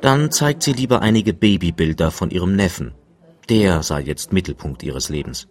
Dann 0.01 0.31
zeigt 0.31 0.63
sie 0.63 0.73
lieber 0.73 1.03
einige 1.03 1.31
Babybilder 1.31 2.09
von 2.09 2.31
ihrem 2.31 2.55
Neffen. 2.55 2.93
Der 3.49 3.83
sei 3.83 4.01
jetzt 4.01 4.33
Mittelpunkt 4.33 4.81
ihres 4.81 5.09
Lebens. 5.09 5.47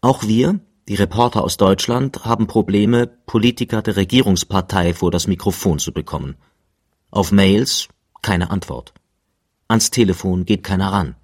Auch 0.00 0.22
wir, 0.22 0.60
die 0.88 0.94
Reporter 0.94 1.42
aus 1.42 1.56
Deutschland, 1.56 2.24
haben 2.24 2.46
Probleme, 2.46 3.08
Politiker 3.08 3.82
der 3.82 3.96
Regierungspartei 3.96 4.94
vor 4.94 5.10
das 5.10 5.26
Mikrofon 5.26 5.80
zu 5.80 5.92
bekommen. 5.92 6.36
Auf 7.10 7.32
Mails 7.32 7.88
keine 8.22 8.50
Antwort. 8.50 8.94
Ans 9.66 9.90
Telefon 9.90 10.44
geht 10.44 10.62
keiner 10.62 10.92
ran. 10.92 11.16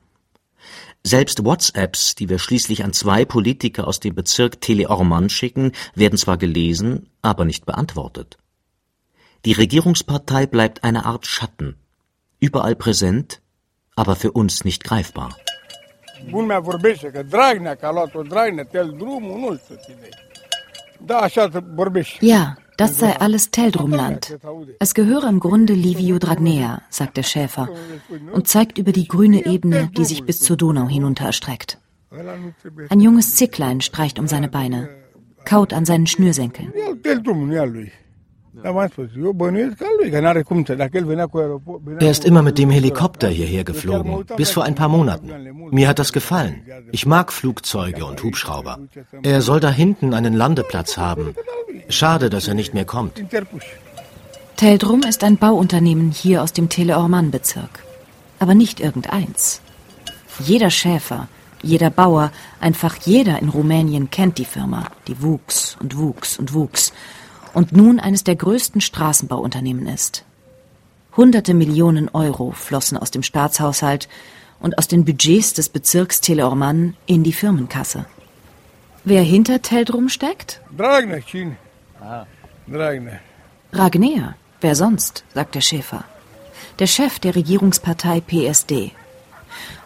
Selbst 1.05 1.45
WhatsApps, 1.45 2.17
die 2.17 2.29
wir 2.29 2.41
schließlich 2.41 2.83
an 2.83 2.93
zwei 2.93 3.25
Politiker 3.25 3.87
aus 3.87 4.01
dem 4.01 4.17
Bezirk 4.17 4.61
Teleorman 4.61 5.31
schicken, 5.31 5.71
werden 5.95 6.19
zwar 6.19 6.37
gelesen, 6.37 7.11
aber 7.23 7.45
nicht 7.45 7.65
beantwortet. 7.65 8.39
Die 9.45 9.53
Regierungspartei 9.53 10.47
bleibt 10.47 10.85
eine 10.85 11.05
Art 11.05 11.27
Schatten, 11.27 11.77
überall 12.41 12.75
präsent, 12.75 13.41
aber 13.95 14.17
für 14.17 14.33
uns 14.33 14.65
nicht 14.65 14.85
greifbar. 14.85 15.37
Ja, 22.21 22.57
das 22.77 22.99
sei 22.99 23.17
alles 23.19 23.51
Teldrumland. 23.51 24.39
Es 24.79 24.95
gehöre 24.95 25.29
im 25.29 25.41
Grunde 25.41 25.73
Livio 25.73 26.19
Dragnea, 26.19 26.83
sagt 26.91 27.17
der 27.17 27.23
Schäfer 27.23 27.69
und 28.33 28.49
zeigt 28.49 28.79
über 28.79 28.93
die 28.93 29.09
grüne 29.09 29.47
Ebene, 29.47 29.91
die 29.97 30.05
sich 30.05 30.25
bis 30.25 30.41
zur 30.41 30.57
Donau 30.57 30.89
hinunter 30.89 31.25
erstreckt. 31.27 31.79
Ein 32.89 33.01
junges 33.01 33.35
Zicklein 33.37 33.81
streicht 33.81 34.19
um 34.19 34.29
seine 34.29 34.49
Beine, 34.49 34.89
kaut 35.45 35.73
an 35.73 35.85
seinen 35.85 36.07
Schnürsenkeln. 36.07 36.73
Er 41.99 42.11
ist 42.11 42.25
immer 42.25 42.43
mit 42.43 42.59
dem 42.59 42.71
Helikopter 42.71 43.29
hierher 43.29 43.65
geflogen, 43.65 44.25
bis 44.37 44.51
vor 44.51 44.65
ein 44.65 44.75
paar 44.75 44.89
Monaten. 44.89 45.31
Mir 45.71 45.89
hat 45.89 45.99
das 45.99 46.13
gefallen. 46.13 46.63
Ich 46.93 47.07
mag 47.07 47.33
Flugzeuge 47.33 48.05
und 48.05 48.23
Hubschrauber. 48.23 48.79
Er 49.23 49.43
soll 49.43 49.61
da 49.61 49.71
hinten 49.71 50.15
einen 50.15 50.35
Landeplatz 50.35 50.97
haben. 50.97 51.35
Schade, 51.89 52.31
dass 52.31 52.49
er 52.49 52.55
nicht 52.55 52.73
mehr 52.73 52.85
kommt. 52.85 53.23
Teldrum 54.57 55.03
ist 55.03 55.23
ein 55.23 55.37
Bauunternehmen 55.37 56.11
hier 56.11 56.43
aus 56.43 56.53
dem 56.53 56.69
Teleorman-Bezirk. 56.69 57.85
Aber 58.39 58.55
nicht 58.55 58.81
irgendeins. 58.81 59.61
Jeder 60.39 60.71
Schäfer, 60.71 61.29
jeder 61.63 61.91
Bauer, 61.91 62.33
einfach 62.61 62.97
jeder 63.05 63.41
in 63.41 63.49
Rumänien 63.49 64.11
kennt 64.11 64.39
die 64.39 64.45
Firma, 64.45 64.87
die 65.09 65.21
wuchs 65.23 65.77
und 65.81 65.99
wuchs 65.99 66.39
und 66.39 66.55
wuchs 66.55 66.93
und 67.57 67.73
nun 67.73 67.99
eines 67.99 68.23
der 68.23 68.37
größten 68.37 68.83
Straßenbauunternehmen 68.83 69.87
ist. 69.87 70.27
Hunderte 71.17 71.55
Millionen 71.55 72.11
Euro 72.11 72.53
flossen 72.53 72.99
aus 72.99 73.11
dem 73.11 73.23
Staatshaushalt 73.23 74.11
und 74.61 74.77
aus 74.77 74.89
den 74.89 75.07
Budgets 75.07 75.55
des 75.55 75.71
Bezirks 75.71 76.21
Teleorman 76.21 76.95
in 77.07 77.25
die 77.25 77.33
Firmenkasse. 77.33 78.05
Wer 79.05 79.23
hinter 79.23 79.63
Teldrum 79.63 80.11
steckt? 80.11 80.61
Dragnea. 80.77 81.57
Ah. 81.99 82.27
Dragnea. 83.73 84.35
Wer 84.61 84.75
sonst, 84.75 85.25
sagt 85.33 85.55
der 85.55 85.63
Schäfer. 85.63 86.05
Der 86.79 86.87
Chef 86.87 87.19
der 87.21 87.35
Regierungspartei 87.35 88.21
PSD. 88.21 88.91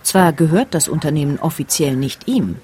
Zwar 0.03 0.33
gehört 0.33 0.75
das 0.75 0.89
Unternehmen 0.89 1.39
offiziell 1.39 1.95
nicht 1.95 2.27
ihm, 2.27 2.57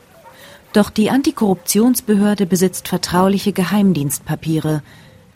doch 0.77 0.91
die 0.91 1.09
Antikorruptionsbehörde 1.09 2.45
besitzt 2.45 2.89
vertrauliche 2.89 3.55
Geheimdienstpapiere, 3.55 4.83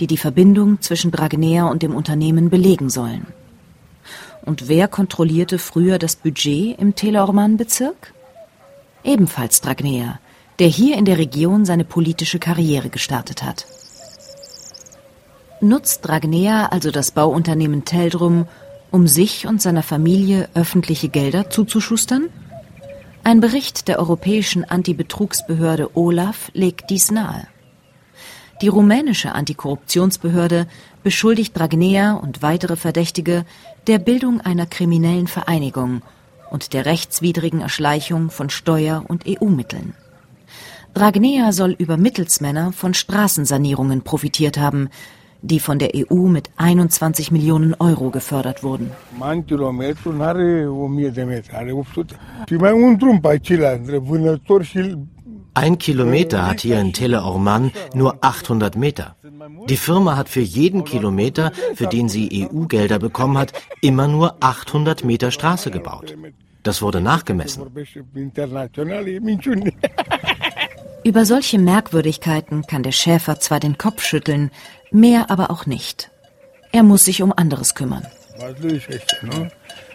die 0.01 0.07
die 0.07 0.17
Verbindung 0.17 0.81
zwischen 0.81 1.11
Dragnea 1.11 1.67
und 1.67 1.83
dem 1.83 1.95
Unternehmen 1.95 2.51
belegen 2.51 2.91
sollen. 2.91 3.27
Und 4.43 4.69
wer 4.69 4.89
kontrollierte 4.89 5.59
früher 5.59 5.99
das 5.99 6.17
Budget 6.17 6.79
im 6.81 6.95
Teleorman-Bezirk? 6.95 8.15
Ebenfalls 9.05 9.61
Dragnea, 9.61 10.19
der 10.59 10.69
hier 10.69 10.97
in 10.97 11.05
der 11.05 11.19
Region 11.19 11.65
seine 11.65 11.85
politische 11.85 12.39
Karriere 12.39 12.89
gestartet 12.89 13.43
hat. 13.43 13.67
Nutzt 15.61 16.07
Dragnea 16.07 16.67
also 16.67 16.91
das 16.91 17.11
Bauunternehmen 17.11 17.85
Teldrum, 17.85 18.49
um 18.91 19.07
sich 19.07 19.47
und 19.47 19.61
seiner 19.61 19.83
Familie 19.83 20.49
öffentliche 20.55 21.11
Gelder 21.11 21.51
zuzuschustern? 21.51 22.31
Ein 23.23 23.41
Bericht 23.41 23.87
der 23.87 23.99
europäischen 23.99 24.65
Antibetrugsbehörde 24.65 25.95
OLAF 25.95 26.51
legt 26.55 26.89
dies 26.89 27.11
nahe. 27.11 27.47
Die 28.61 28.68
rumänische 28.68 29.35
Antikorruptionsbehörde 29.35 30.66
beschuldigt 31.03 31.59
Dragnea 31.59 32.12
und 32.12 32.42
weitere 32.42 32.77
Verdächtige 32.77 33.46
der 33.87 33.99
Bildung 33.99 34.42
einer 34.42 34.66
kriminellen 34.66 35.29
Vereinigung 35.29 36.03
und 36.51 36.75
der 36.75 36.85
rechtswidrigen 36.85 37.62
Erschleichung 37.62 38.31
von 38.31 38.51
Steuer- 38.51 39.05
und 39.09 39.25
EU-Mitteln. 39.27 39.94
Dragnea 40.92 41.53
soll 41.53 41.70
über 41.73 41.96
Mittelsmänner 41.96 42.73
von 42.73 42.92
Straßensanierungen 42.92 44.03
profitiert 44.03 44.59
haben, 44.59 44.90
die 45.42 45.61
von 45.61 45.79
der 45.79 45.92
EU 45.94 46.27
mit 46.27 46.51
21 46.59 47.31
Millionen 47.31 47.75
Euro 47.75 48.11
gefördert 48.11 48.62
wurden. 48.62 48.90
Ein 55.55 55.79
Kilometer 55.79 56.47
hat 56.47 56.61
hier 56.61 56.79
in 56.81 56.93
Teleorman 56.93 57.73
nur 57.95 58.19
800 58.25 58.77
Meter. 58.77 59.17
Die 59.69 59.77
Firma 59.77 60.17
hat 60.17 60.29
für 60.29 60.41
jeden 60.41 60.85
Kilometer, 60.85 61.53
für 61.75 61.87
den 61.87 62.09
sie 62.09 62.49
EU-Gelder 62.53 62.99
bekommen 62.99 63.37
hat, 63.39 63.53
immer 63.83 64.07
nur 64.09 64.37
800 64.41 65.05
Meter 65.05 65.31
Straße 65.31 65.71
gebaut. 65.71 66.15
Das 66.63 66.83
wurde 66.83 67.01
nachgemessen. 67.01 67.65
Über 71.03 71.25
solche 71.25 71.59
Merkwürdigkeiten 71.59 72.67
kann 72.67 72.83
der 72.83 72.93
Schäfer 72.93 73.41
zwar 73.41 73.59
den 73.59 73.79
Kopf 73.79 74.03
schütteln, 74.03 74.51
mehr 74.91 75.31
aber 75.31 75.51
auch 75.51 75.65
nicht. 75.65 76.11
Er 76.73 76.83
muss 76.83 77.07
sich 77.07 77.23
um 77.23 77.33
anderes 77.33 77.75
kümmern. 77.75 78.07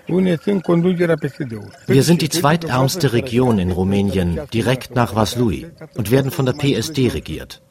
Wir 0.07 2.03
sind 2.03 2.21
die 2.21 2.29
zweitärmste 2.29 3.13
Region 3.13 3.59
in 3.59 3.71
Rumänien, 3.71 4.39
direkt 4.53 4.95
nach 4.95 5.15
Vaslui, 5.15 5.67
und 5.95 6.11
werden 6.11 6.31
von 6.31 6.45
der 6.45 6.53
PSD 6.53 7.09
regiert. 7.09 7.61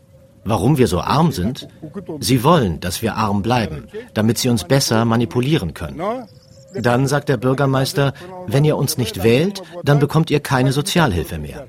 Warum 0.44 0.76
wir 0.76 0.88
so 0.88 1.00
arm 1.00 1.32
sind? 1.32 1.68
Sie 2.20 2.44
wollen, 2.44 2.80
dass 2.80 3.02
wir 3.02 3.16
arm 3.16 3.42
bleiben, 3.42 3.84
damit 4.12 4.38
sie 4.38 4.48
uns 4.48 4.64
besser 4.64 5.04
manipulieren 5.04 5.74
können. 5.74 6.02
Dann 6.74 7.06
sagt 7.06 7.28
der 7.28 7.36
Bürgermeister, 7.36 8.12
wenn 8.46 8.64
ihr 8.64 8.76
uns 8.76 8.98
nicht 8.98 9.22
wählt, 9.22 9.62
dann 9.84 10.00
bekommt 10.00 10.30
ihr 10.30 10.40
keine 10.40 10.72
Sozialhilfe 10.72 11.38
mehr. 11.38 11.68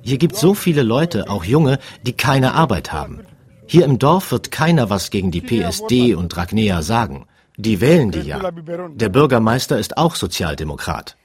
Hier 0.00 0.18
gibt 0.18 0.36
so 0.36 0.54
viele 0.54 0.82
Leute, 0.82 1.28
auch 1.28 1.44
junge, 1.44 1.78
die 2.06 2.12
keine 2.12 2.54
Arbeit 2.54 2.92
haben. 2.92 3.20
Hier 3.66 3.84
im 3.84 3.98
Dorf 3.98 4.30
wird 4.30 4.50
keiner 4.50 4.90
was 4.90 5.10
gegen 5.10 5.30
die 5.30 5.40
PSD 5.40 6.14
und 6.14 6.28
Dragnea 6.28 6.82
sagen. 6.82 7.26
Die 7.56 7.80
wählen 7.80 8.10
die 8.10 8.20
ja. 8.20 8.50
Der 8.50 9.08
Bürgermeister 9.08 9.78
ist 9.78 9.96
auch 9.96 10.16
Sozialdemokrat. 10.16 11.16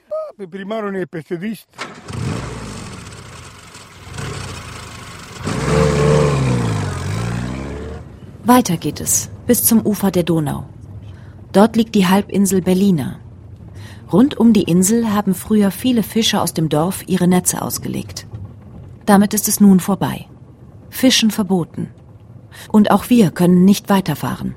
Weiter 8.44 8.78
geht 8.78 9.02
es, 9.02 9.30
bis 9.48 9.64
zum 9.64 9.86
Ufer 9.86 10.12
der 10.12 10.24
Donau. 10.24 10.66
Dort 11.52 11.76
liegt 11.76 11.96
die 11.96 12.08
Halbinsel 12.08 12.62
Berlina. 12.62 13.20
Rund 14.12 14.38
um 14.38 14.54
die 14.54 14.64
Insel 14.64 15.12
haben 15.12 15.36
früher 15.36 15.72
viele 15.72 16.04
Fischer 16.04 16.42
aus 16.42 16.54
dem 16.54 16.70
Dorf 16.70 17.04
ihre 17.08 17.28
Netze 17.28 17.62
ausgelegt. 17.62 18.28
Damit 19.06 19.34
ist 19.34 19.48
es 19.48 19.60
nun 19.60 19.80
vorbei. 19.80 20.28
Fischen 20.90 21.32
verboten. 21.32 21.92
Und 22.72 22.92
auch 22.92 23.10
wir 23.10 23.32
können 23.32 23.66
nicht 23.66 23.90
weiterfahren. 23.90 24.56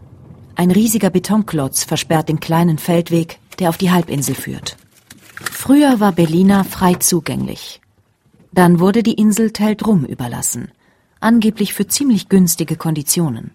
Ein 0.63 0.71
riesiger 0.71 1.11
Betonklotz 1.11 1.83
versperrt 1.83 2.29
den 2.29 2.39
kleinen 2.39 2.79
Feldweg, 2.79 3.41
der 3.59 3.69
auf 3.69 3.79
die 3.79 3.91
Halbinsel 3.91 4.37
führt. 4.37 4.77
Früher 5.35 5.99
war 5.99 6.13
Berlina 6.13 6.63
frei 6.63 6.95
zugänglich. 6.95 7.81
Dann 8.53 8.79
wurde 8.79 9.03
die 9.03 9.15
Insel 9.15 9.51
Teldrum 9.51 10.05
überlassen, 10.05 10.71
angeblich 11.19 11.75
für 11.75 11.89
ziemlich 11.89 12.29
günstige 12.29 12.77
Konditionen. 12.77 13.51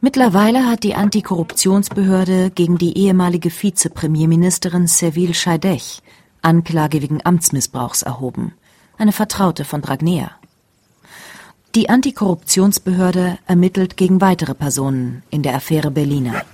Mittlerweile 0.00 0.64
hat 0.64 0.84
die 0.84 0.94
Antikorruptionsbehörde 0.94 2.50
gegen 2.50 2.78
die 2.78 2.96
ehemalige 2.96 3.50
Vizepremierministerin 3.50 4.86
Sevil 4.86 5.34
Scheidech 5.34 6.00
Anklage 6.40 7.02
wegen 7.02 7.20
Amtsmissbrauchs 7.22 8.00
erhoben, 8.00 8.54
eine 8.96 9.12
Vertraute 9.12 9.66
von 9.66 9.82
Dragnea. 9.82 10.30
Die 11.74 11.88
Antikorruptionsbehörde 11.88 13.38
ermittelt 13.46 13.96
gegen 13.96 14.20
weitere 14.20 14.54
Personen 14.54 15.24
in 15.30 15.42
der 15.42 15.56
Affäre 15.56 15.90
Berliner. 15.90 16.44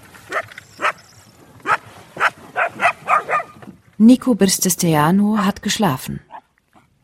Nico 3.98 4.34
Birstesteanu 4.34 5.36
hat 5.36 5.60
geschlafen. 5.60 6.20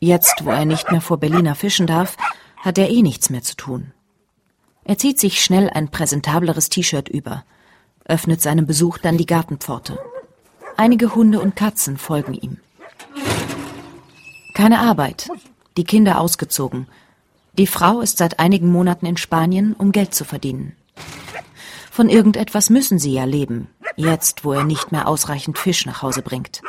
Jetzt, 0.00 0.46
wo 0.46 0.50
er 0.50 0.64
nicht 0.64 0.90
mehr 0.90 1.02
vor 1.02 1.18
Berliner 1.18 1.54
fischen 1.54 1.86
darf, 1.86 2.16
hat 2.56 2.78
er 2.78 2.88
eh 2.88 3.02
nichts 3.02 3.28
mehr 3.28 3.42
zu 3.42 3.54
tun. 3.54 3.92
Er 4.84 4.96
zieht 4.96 5.20
sich 5.20 5.42
schnell 5.42 5.68
ein 5.68 5.90
präsentableres 5.90 6.70
T-Shirt 6.70 7.10
über, 7.10 7.44
öffnet 8.06 8.40
seinem 8.40 8.66
Besuch 8.66 8.96
dann 8.96 9.18
die 9.18 9.26
Gartenpforte. 9.26 9.98
Einige 10.78 11.14
Hunde 11.14 11.38
und 11.40 11.54
Katzen 11.54 11.98
folgen 11.98 12.32
ihm. 12.32 12.56
Keine 14.54 14.78
Arbeit, 14.78 15.28
die 15.76 15.84
Kinder 15.84 16.18
ausgezogen. 16.18 16.86
Die 17.58 17.66
Frau 17.66 18.00
ist 18.00 18.18
seit 18.18 18.38
einigen 18.38 18.70
Monaten 18.70 19.06
in 19.06 19.16
Spanien, 19.16 19.74
um 19.76 19.92
Geld 19.92 20.14
zu 20.14 20.24
verdienen. 20.24 20.72
Von 21.90 22.10
irgendetwas 22.10 22.68
müssen 22.68 22.98
sie 22.98 23.14
ja 23.14 23.24
leben, 23.24 23.68
jetzt 23.96 24.44
wo 24.44 24.52
er 24.52 24.64
nicht 24.64 24.92
mehr 24.92 25.08
ausreichend 25.08 25.56
Fisch 25.56 25.86
nach 25.86 26.02
Hause 26.02 26.20
bringt. 26.20 26.60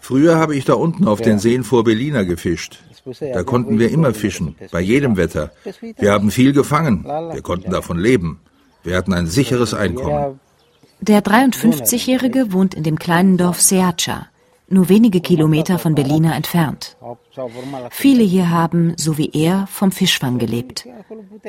Früher 0.00 0.36
habe 0.36 0.56
ich 0.56 0.64
da 0.64 0.74
unten 0.74 1.08
auf 1.08 1.20
den 1.20 1.38
Seen 1.40 1.64
vor 1.64 1.82
Berliner 1.82 2.24
gefischt. 2.24 2.78
Da 3.20 3.42
konnten 3.42 3.80
wir 3.80 3.90
immer 3.90 4.14
fischen, 4.14 4.54
bei 4.70 4.80
jedem 4.80 5.16
Wetter. 5.16 5.50
Wir 5.96 6.12
haben 6.12 6.30
viel 6.30 6.52
gefangen. 6.52 7.04
Wir 7.04 7.42
konnten 7.42 7.72
davon 7.72 7.98
leben. 7.98 8.40
Wir 8.84 8.96
hatten 8.96 9.12
ein 9.12 9.26
sicheres 9.26 9.74
Einkommen. 9.74 10.40
Der 11.02 11.20
53-Jährige 11.20 12.52
wohnt 12.52 12.74
in 12.74 12.84
dem 12.84 12.96
kleinen 12.96 13.36
Dorf 13.36 13.60
Seacha, 13.60 14.28
nur 14.68 14.88
wenige 14.88 15.20
Kilometer 15.20 15.80
von 15.80 15.96
Berliner 15.96 16.36
entfernt. 16.36 16.96
Viele 17.90 18.22
hier 18.22 18.50
haben, 18.50 18.94
so 18.96 19.18
wie 19.18 19.28
er, 19.32 19.66
vom 19.66 19.90
Fischfang 19.90 20.38
gelebt, 20.38 20.86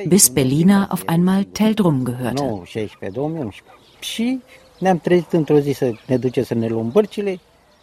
bis 0.06 0.32
Berliner 0.32 0.88
auf 0.90 1.08
einmal 1.08 1.46
Teldrum 1.46 2.04
gehörte. 2.04 2.64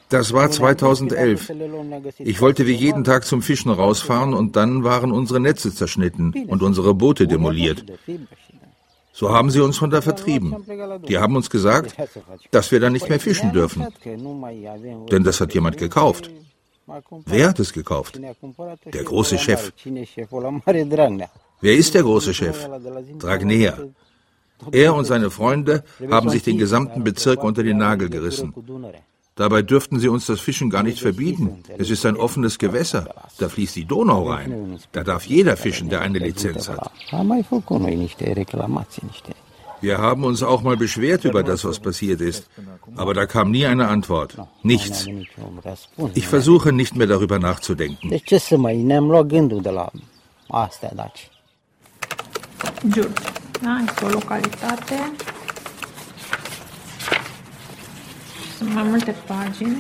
Das 0.09 0.33
war 0.33 0.51
2011. 0.51 1.53
Ich 2.19 2.41
wollte 2.41 2.67
wie 2.67 2.73
jeden 2.73 3.05
Tag 3.05 3.25
zum 3.25 3.43
Fischen 3.43 3.71
rausfahren 3.71 4.35
und 4.35 4.57
dann 4.57 4.83
waren 4.83 5.13
unsere 5.13 5.39
Netze 5.39 5.73
zerschnitten 5.73 6.35
und 6.49 6.63
unsere 6.63 6.95
Boote 6.95 7.29
demoliert. 7.29 7.85
So 9.13 9.31
haben 9.31 9.51
sie 9.51 9.61
uns 9.61 9.77
von 9.79 9.91
da 9.91 10.01
vertrieben. 10.01 10.57
Die 11.09 11.19
haben 11.19 11.37
uns 11.37 11.51
gesagt, 11.51 11.97
dass 12.51 12.71
wir 12.71 12.81
da 12.81 12.91
nicht 12.91 13.09
mehr 13.09 13.21
fischen 13.21 13.53
dürfen. 13.53 13.87
Denn 15.11 15.25
das 15.25 15.41
hat 15.41 15.55
jemand 15.55 15.79
gekauft. 15.79 16.31
Wer 17.27 17.49
hat 17.49 17.61
es 17.61 17.73
gekauft? 17.73 18.21
Der 18.93 19.05
große 19.05 19.39
Chef. 19.39 19.73
Wer 21.61 21.75
ist 21.75 21.95
der 21.95 22.03
große 22.03 22.35
Chef? 22.35 22.69
Dragnea. 23.19 23.79
Er 24.73 24.95
und 24.95 25.05
seine 25.05 25.31
Freunde 25.31 25.85
haben 26.11 26.31
sich 26.31 26.43
den 26.43 26.59
gesamten 26.59 27.05
Bezirk 27.05 27.43
unter 27.43 27.63
den 27.63 27.79
Nagel 27.79 28.11
gerissen. 28.11 28.55
Dabei 29.41 29.63
dürften 29.63 29.99
sie 29.99 30.11
uns 30.11 30.27
das 30.27 30.39
Fischen 30.39 30.69
gar 30.69 30.83
nicht 30.83 31.01
verbieten. 31.01 31.63
Es 31.79 31.89
ist 31.89 32.05
ein 32.05 32.17
offenes 32.27 32.59
Gewässer. 32.59 33.03
Da 33.39 33.49
fließt 33.49 33.75
die 33.75 33.87
Donau 33.87 34.25
rein. 34.33 34.79
Da 34.93 35.03
darf 35.03 35.25
jeder 35.25 35.57
fischen, 35.57 35.89
der 35.89 36.03
eine 36.03 36.19
Lizenz 36.19 36.69
hat. 36.69 36.91
Wir 39.81 39.97
haben 39.97 40.25
uns 40.25 40.43
auch 40.43 40.61
mal 40.61 40.77
beschwert 40.77 41.25
über 41.25 41.43
das, 41.43 41.65
was 41.65 41.81
passiert 41.81 42.21
ist. 42.21 42.51
Aber 42.97 43.15
da 43.15 43.25
kam 43.25 43.51
nie 43.51 43.65
eine 43.65 43.89
Antwort. 43.89 44.37
Nichts. 44.63 45.07
Ich 46.13 46.27
versuche 46.27 46.71
nicht 46.75 46.95
mehr 46.97 47.07
darüber 47.07 47.39
nachzudenken. 47.39 48.11
Jur. 52.95 53.11
Da, 53.63 53.79
este 53.87 54.07
o 54.07 54.09
localitate. 54.09 54.97
Mai 58.65 58.85
multe 58.85 59.15
pagini. 59.27 59.77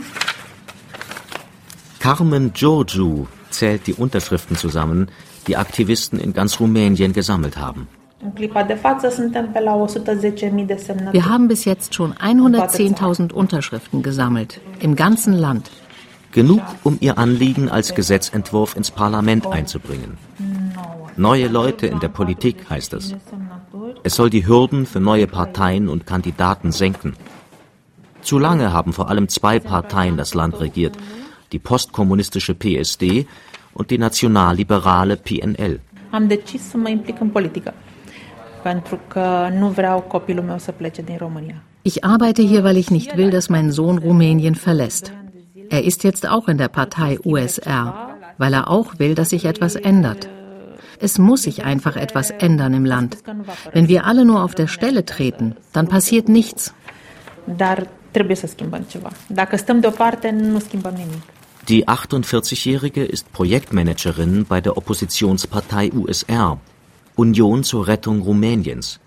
Carmen 1.98 2.52
Giorgio 2.52 3.26
zählt 3.50 3.86
die 3.86 3.94
Unterschriften 3.94 4.56
zusammen, 4.56 5.08
die 5.46 5.56
Aktivisten 5.56 6.18
in 6.18 6.32
ganz 6.32 6.60
Rumänien 6.60 7.12
gesammelt 7.12 7.56
haben. 7.58 7.88
Wir 11.12 11.28
haben 11.28 11.48
bis 11.48 11.64
jetzt 11.64 11.94
schon 11.94 12.14
110.000 12.14 13.32
Unterschriften 13.32 14.02
gesammelt, 14.02 14.60
im 14.80 14.94
ganzen 14.94 15.32
Land. 15.32 15.70
Genug, 16.32 16.60
um 16.84 16.98
ihr 17.00 17.18
Anliegen 17.18 17.68
als 17.68 17.94
Gesetzentwurf 17.94 18.76
ins 18.76 18.90
Parlament 18.90 19.46
einzubringen. 19.46 20.18
Neue 21.16 21.48
Leute 21.48 21.86
in 21.86 21.98
der 22.00 22.08
Politik 22.08 22.70
heißt 22.70 22.92
es. 22.94 23.14
Es 24.02 24.14
soll 24.14 24.30
die 24.30 24.46
Hürden 24.46 24.86
für 24.86 25.00
neue 25.00 25.26
Parteien 25.26 25.88
und 25.88 26.06
Kandidaten 26.06 26.72
senken. 26.72 27.14
Zu 28.22 28.38
lange 28.38 28.72
haben 28.72 28.92
vor 28.92 29.08
allem 29.08 29.28
zwei 29.28 29.58
Parteien 29.58 30.16
das 30.16 30.34
Land 30.34 30.60
regiert, 30.60 30.94
die 31.52 31.58
postkommunistische 31.58 32.54
PSD 32.54 33.26
und 33.72 33.90
die 33.90 33.98
nationalliberale 33.98 35.16
PNL. 35.16 35.80
Am 36.10 36.26
decis 36.26 36.62
să 36.62 36.76
mă 36.76 36.88
implic 36.88 37.20
în 37.20 37.28
politică, 37.28 37.74
pentru 38.62 38.98
că 39.08 39.48
nu 39.58 39.68
vreau 39.68 40.00
copilul 40.00 40.44
meu 40.44 40.58
să 40.58 40.72
plece 40.72 41.02
din 41.02 41.16
România. 41.18 41.62
Ich 41.82 41.96
arbeite 42.00 42.42
hier, 42.42 42.62
weil 42.62 42.76
ich 42.76 42.90
nicht 42.90 43.16
will, 43.16 43.30
dass 43.30 43.48
mein 43.48 43.70
Sohn 43.70 43.98
Rumänien 43.98 44.54
verlässt. 44.54 45.12
Er 45.68 45.82
ist 45.82 46.02
jetzt 46.02 46.26
auch 46.26 46.48
in 46.48 46.56
der 46.56 46.68
Partei 46.68 47.18
USR, 47.24 47.94
weil 48.36 48.52
er 48.52 48.68
auch 48.68 48.98
will, 48.98 49.14
dass 49.14 49.28
sich 49.30 49.44
etwas 49.44 49.76
ändert. 49.76 50.28
Es 50.98 51.18
muss 51.18 51.42
sich 51.42 51.64
einfach 51.64 51.96
etwas 51.96 52.30
ändern 52.30 52.74
im 52.74 52.84
Land. 52.84 53.18
Wenn 53.72 53.88
wir 53.88 54.04
alle 54.04 54.24
nur 54.24 54.42
auf 54.44 54.54
der 54.54 54.66
Stelle 54.66 55.04
treten, 55.04 55.54
dann 55.72 55.88
passiert 55.88 56.28
nichts. 56.28 56.74
Dar 57.46 57.86
trebuie 58.10 58.36
să 58.36 58.46
schimbăm 58.46 58.82
ceva. 58.90 59.10
Dacă 59.26 59.56
stăm 59.56 59.80
deoparte, 59.80 60.30
nu 60.30 60.58
schimbăm 60.58 60.92
nimic. 60.92 61.22
Die 61.64 61.84
48-Jährige 61.84 63.10
ist 63.10 63.26
Projektmanagerin 63.30 64.44
bei 64.48 64.60
der 64.60 64.72
Oppositionspartei 64.74 65.92
USR, 65.94 66.56
Union 67.14 67.62
zur 67.62 67.84
Rettung 67.84 68.24
Rumäniens. 68.24 69.00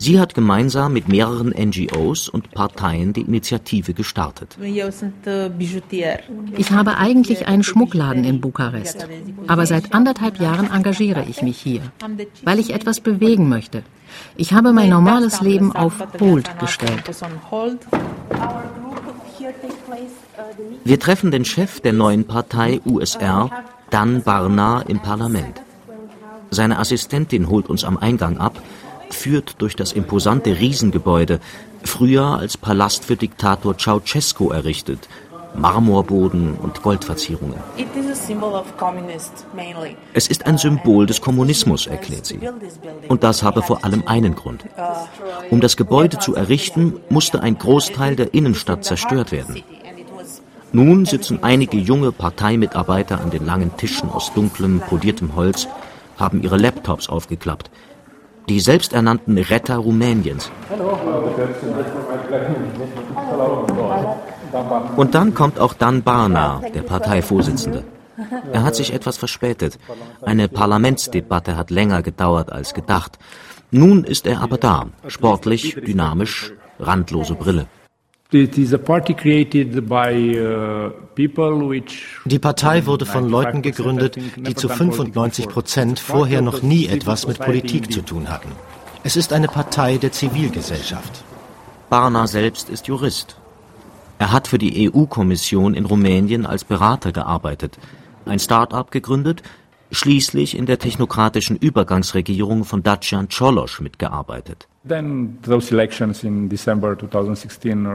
Sie 0.00 0.20
hat 0.20 0.32
gemeinsam 0.32 0.92
mit 0.92 1.08
mehreren 1.08 1.48
NGOs 1.48 2.28
und 2.28 2.52
Parteien 2.52 3.12
die 3.12 3.22
Initiative 3.22 3.94
gestartet. 3.94 4.56
Ich 6.56 6.70
habe 6.70 6.96
eigentlich 6.96 7.48
einen 7.48 7.64
Schmuckladen 7.64 8.22
in 8.22 8.40
Bukarest, 8.40 9.08
aber 9.48 9.66
seit 9.66 9.92
anderthalb 9.92 10.38
Jahren 10.40 10.70
engagiere 10.70 11.24
ich 11.28 11.42
mich 11.42 11.58
hier, 11.58 11.82
weil 12.44 12.60
ich 12.60 12.72
etwas 12.72 13.00
bewegen 13.00 13.48
möchte. 13.48 13.82
Ich 14.36 14.52
habe 14.52 14.72
mein 14.72 14.90
normales 14.90 15.40
Leben 15.40 15.72
auf 15.72 15.94
Hold 16.20 16.58
gestellt. 16.60 17.02
Wir 20.84 21.00
treffen 21.00 21.32
den 21.32 21.44
Chef 21.44 21.80
der 21.80 21.92
neuen 21.92 22.24
Partei 22.24 22.80
USR, 22.84 23.50
Dan 23.90 24.22
Barna, 24.22 24.82
im 24.82 25.00
Parlament. 25.00 25.60
Seine 26.50 26.78
Assistentin 26.78 27.48
holt 27.48 27.68
uns 27.68 27.84
am 27.84 27.98
Eingang 27.98 28.38
ab, 28.38 28.62
führt 29.10 29.60
durch 29.60 29.76
das 29.76 29.92
imposante 29.92 30.58
Riesengebäude, 30.58 31.40
früher 31.84 32.38
als 32.38 32.56
Palast 32.56 33.04
für 33.04 33.16
Diktator 33.16 33.76
Ceausescu 33.76 34.50
errichtet, 34.50 35.08
Marmorboden 35.54 36.54
und 36.54 36.82
Goldverzierungen. 36.82 37.58
Es 40.12 40.28
ist 40.28 40.46
ein 40.46 40.58
Symbol 40.58 41.06
des 41.06 41.20
Kommunismus, 41.20 41.86
erklärt 41.86 42.26
sie. 42.26 42.40
Und 43.08 43.24
das 43.24 43.42
habe 43.42 43.62
vor 43.62 43.84
allem 43.84 44.04
einen 44.06 44.34
Grund. 44.34 44.64
Um 45.50 45.60
das 45.60 45.76
Gebäude 45.76 46.18
zu 46.18 46.34
errichten, 46.34 47.00
musste 47.08 47.42
ein 47.42 47.58
Großteil 47.58 48.16
der 48.16 48.34
Innenstadt 48.34 48.84
zerstört 48.84 49.32
werden. 49.32 49.62
Nun 50.70 51.06
sitzen 51.06 51.42
einige 51.42 51.78
junge 51.78 52.12
Parteimitarbeiter 52.12 53.20
an 53.20 53.30
den 53.30 53.46
langen 53.46 53.74
Tischen 53.78 54.10
aus 54.10 54.32
dunklem, 54.34 54.80
poliertem 54.80 55.34
Holz, 55.34 55.66
haben 56.18 56.42
ihre 56.42 56.58
Laptops 56.58 57.08
aufgeklappt. 57.08 57.70
Die 58.48 58.60
selbsternannten 58.60 59.38
Retter 59.38 59.76
Rumäniens. 59.76 60.50
Und 64.96 65.14
dann 65.14 65.34
kommt 65.34 65.58
auch 65.58 65.74
Dan 65.74 66.02
Barna, 66.02 66.62
der 66.74 66.82
Parteivorsitzende. 66.82 67.84
Er 68.52 68.62
hat 68.64 68.74
sich 68.74 68.92
etwas 68.92 69.16
verspätet. 69.16 69.78
Eine 70.22 70.48
Parlamentsdebatte 70.48 71.56
hat 71.56 71.70
länger 71.70 72.02
gedauert 72.02 72.50
als 72.50 72.74
gedacht. 72.74 73.18
Nun 73.70 74.04
ist 74.04 74.26
er 74.26 74.40
aber 74.40 74.56
da, 74.56 74.86
sportlich, 75.06 75.74
dynamisch, 75.74 76.52
randlose 76.80 77.34
Brille. 77.34 77.66
Uh, 78.30 78.46
die 82.26 82.38
Partei 82.38 82.84
wurde 82.84 83.06
von 83.06 83.30
Leuten 83.30 83.62
gegründet, 83.62 84.18
die 84.36 84.54
zu 84.54 84.68
95 84.68 85.48
Prozent 85.48 85.98
vorher 85.98 86.42
noch 86.42 86.60
nie 86.60 86.88
etwas 86.88 87.26
mit 87.26 87.38
Politik 87.38 87.90
zu 87.90 88.02
tun 88.02 88.28
hatten. 88.28 88.52
Es 89.02 89.16
ist 89.16 89.32
eine 89.32 89.48
Partei 89.48 89.96
der 89.96 90.12
Zivilgesellschaft. 90.12 91.24
Barna 91.88 92.26
selbst 92.26 92.68
ist 92.68 92.86
Jurist. 92.86 93.38
Er 94.18 94.30
hat 94.30 94.46
für 94.46 94.58
die 94.58 94.92
EU-Kommission 94.92 95.72
in 95.72 95.86
Rumänien 95.86 96.44
als 96.44 96.64
Berater 96.64 97.12
gearbeitet, 97.12 97.78
ein 98.26 98.40
Start-up 98.40 98.90
gegründet, 98.90 99.42
schließlich 99.90 100.56
in 100.56 100.66
der 100.66 100.78
technokratischen 100.78 101.56
Übergangsregierung 101.56 102.64
von 102.64 102.82
Dacian 102.82 103.28
Cioloș 103.28 103.80
mitgearbeitet. 103.80 104.68
Then 104.86 105.38
those 105.42 105.72
elections 105.72 106.22
in 106.24 106.48
December 106.48 106.96
2016 106.98 107.86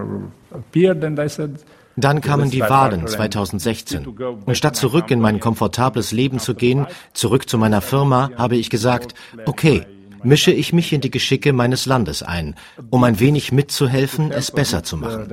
appeared 0.52 1.04
and 1.04 1.20
I 1.20 1.28
said 1.28 1.60
dann 1.96 2.22
kamen 2.22 2.50
die 2.50 2.62
Wahlen 2.62 3.08
2016. 3.08 4.08
Und 4.46 4.58
statt 4.58 4.76
zurück 4.76 5.12
in 5.12 5.20
mein 5.20 5.40
komfortables 5.40 6.12
Leben 6.12 6.40
zu 6.40 6.56
gehen, 6.56 6.88
zurück 7.14 7.48
zu 7.48 7.58
meiner 7.58 7.82
Firma, 7.82 8.32
habe 8.36 8.56
ich 8.56 8.70
gesagt, 8.70 9.14
okay, 9.46 9.86
mische 10.24 10.52
ich 10.52 10.74
mich 10.74 10.92
in 10.92 11.02
die 11.02 11.12
Geschicke 11.12 11.54
meines 11.54 11.86
Landes 11.86 12.24
ein, 12.24 12.56
um 12.90 13.04
ein 13.04 13.20
wenig 13.20 13.52
mitzuhelfen, 13.52 14.32
es 14.32 14.50
besser 14.50 14.84
zu 14.84 14.98
machen. 14.98 15.28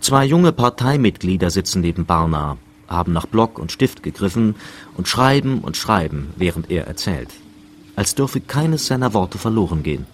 Zwei 0.00 0.24
junge 0.26 0.52
Parteimitglieder 0.52 1.48
sitzen 1.48 1.80
neben 1.80 2.04
Barna, 2.04 2.58
haben 2.94 3.12
nach 3.12 3.26
Block 3.26 3.58
und 3.58 3.72
Stift 3.72 4.02
gegriffen 4.02 4.54
und 4.96 5.08
schreiben 5.08 5.60
und 5.60 5.76
schreiben, 5.76 6.30
während 6.36 6.70
er 6.70 6.86
erzählt 6.86 7.28
als 7.96 8.14
dürfe 8.14 8.40
keines 8.40 8.86
seiner 8.86 9.14
Worte 9.14 9.38
verloren 9.38 9.82
gehen. 9.82 10.06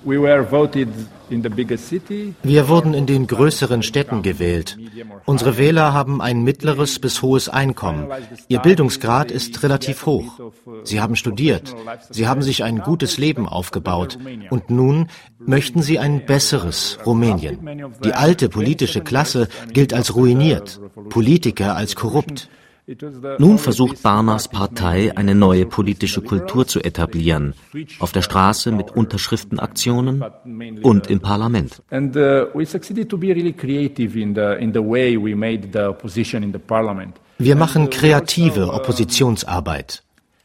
Wir 2.43 2.69
wurden 2.69 2.95
in 2.95 3.07
den 3.07 3.27
größeren 3.27 3.83
Städten 3.83 4.23
gewählt. 4.23 4.79
Unsere 5.25 5.57
Wähler 5.57 5.93
haben 5.93 6.21
ein 6.21 6.43
mittleres 6.43 6.99
bis 6.99 7.23
hohes 7.23 7.49
Einkommen. 7.49 8.09
Ihr 8.49 8.59
Bildungsgrad 8.59 9.31
ist 9.31 9.63
relativ 9.63 10.07
hoch. 10.07 10.41
Sie 10.85 11.01
haben 11.01 11.17
studiert. 11.17 11.75
Sie 12.11 12.27
haben 12.29 12.43
sich 12.43 12.65
ein 12.65 12.81
gutes 12.81 13.17
Leben 13.17 13.49
aufgebaut. 13.49 14.19
Und 14.51 14.71
nun 14.71 15.07
möchten 15.39 15.83
sie 15.83 15.99
ein 15.99 16.27
besseres 16.27 16.99
Rumänien. 17.07 17.93
Die 18.05 18.13
alte 18.13 18.49
politische 18.49 19.01
Klasse 19.01 19.49
gilt 19.73 19.95
als 19.95 20.15
ruiniert, 20.15 20.81
Politiker 21.09 21.77
als 21.77 21.95
korrupt. 21.97 22.49
Nun 23.39 23.59
versucht 23.59 24.03
Barnas 24.03 24.49
Partei, 24.49 25.17
eine 25.17 25.35
neue 25.35 25.67
politische 25.67 26.23
Kultur 26.23 26.67
zu 26.67 26.81
etablieren, 26.81 27.55
auf 28.01 28.13
der 28.13 28.23
Straße 28.23 28.73
mit 28.73 28.91
Unterschriftenaktionen 28.97 30.25
und 30.83 31.07
im 31.09 31.21
Parlament. 31.21 31.83
Wir 37.39 37.57
machen 37.57 37.91
kreative 37.91 38.73
Oppositionsarbeit. 38.73 40.03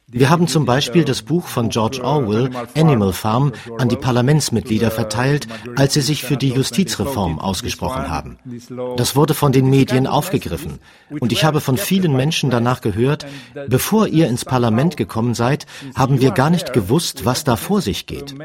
Wir 0.07 0.29
haben 0.29 0.47
zum 0.47 0.65
Beispiel 0.65 1.03
das 1.03 1.23
Buch 1.23 1.47
von 1.47 1.69
George 1.69 2.03
Orwell, 2.03 2.51
Animal 2.75 3.11
Farm, 3.11 3.53
an 3.77 3.89
die 3.89 3.95
Parlamentsmitglieder 3.95 4.91
verteilt, 4.91 5.47
als 5.75 5.95
sie 5.95 6.01
sich 6.01 6.23
für 6.23 6.37
die 6.37 6.49
Justizreform 6.49 7.39
ausgesprochen 7.39 8.09
haben. 8.09 8.37
Das 8.97 9.15
wurde 9.15 9.33
von 9.33 9.51
den 9.51 9.69
Medien 9.69 10.05
aufgegriffen. 10.05 10.79
Und 11.09 11.31
ich 11.31 11.43
habe 11.43 11.59
von 11.59 11.77
vielen 11.77 12.15
Menschen 12.15 12.51
danach 12.51 12.81
gehört, 12.81 13.25
bevor 13.67 14.07
ihr 14.07 14.27
ins 14.27 14.45
Parlament 14.45 14.95
gekommen 14.95 15.33
seid, 15.33 15.65
haben 15.95 16.21
wir 16.21 16.31
gar 16.31 16.51
nicht 16.51 16.71
gewusst, 16.71 17.25
was 17.25 17.43
da 17.43 17.55
vor 17.55 17.81
sich 17.81 18.05
geht. 18.05 18.35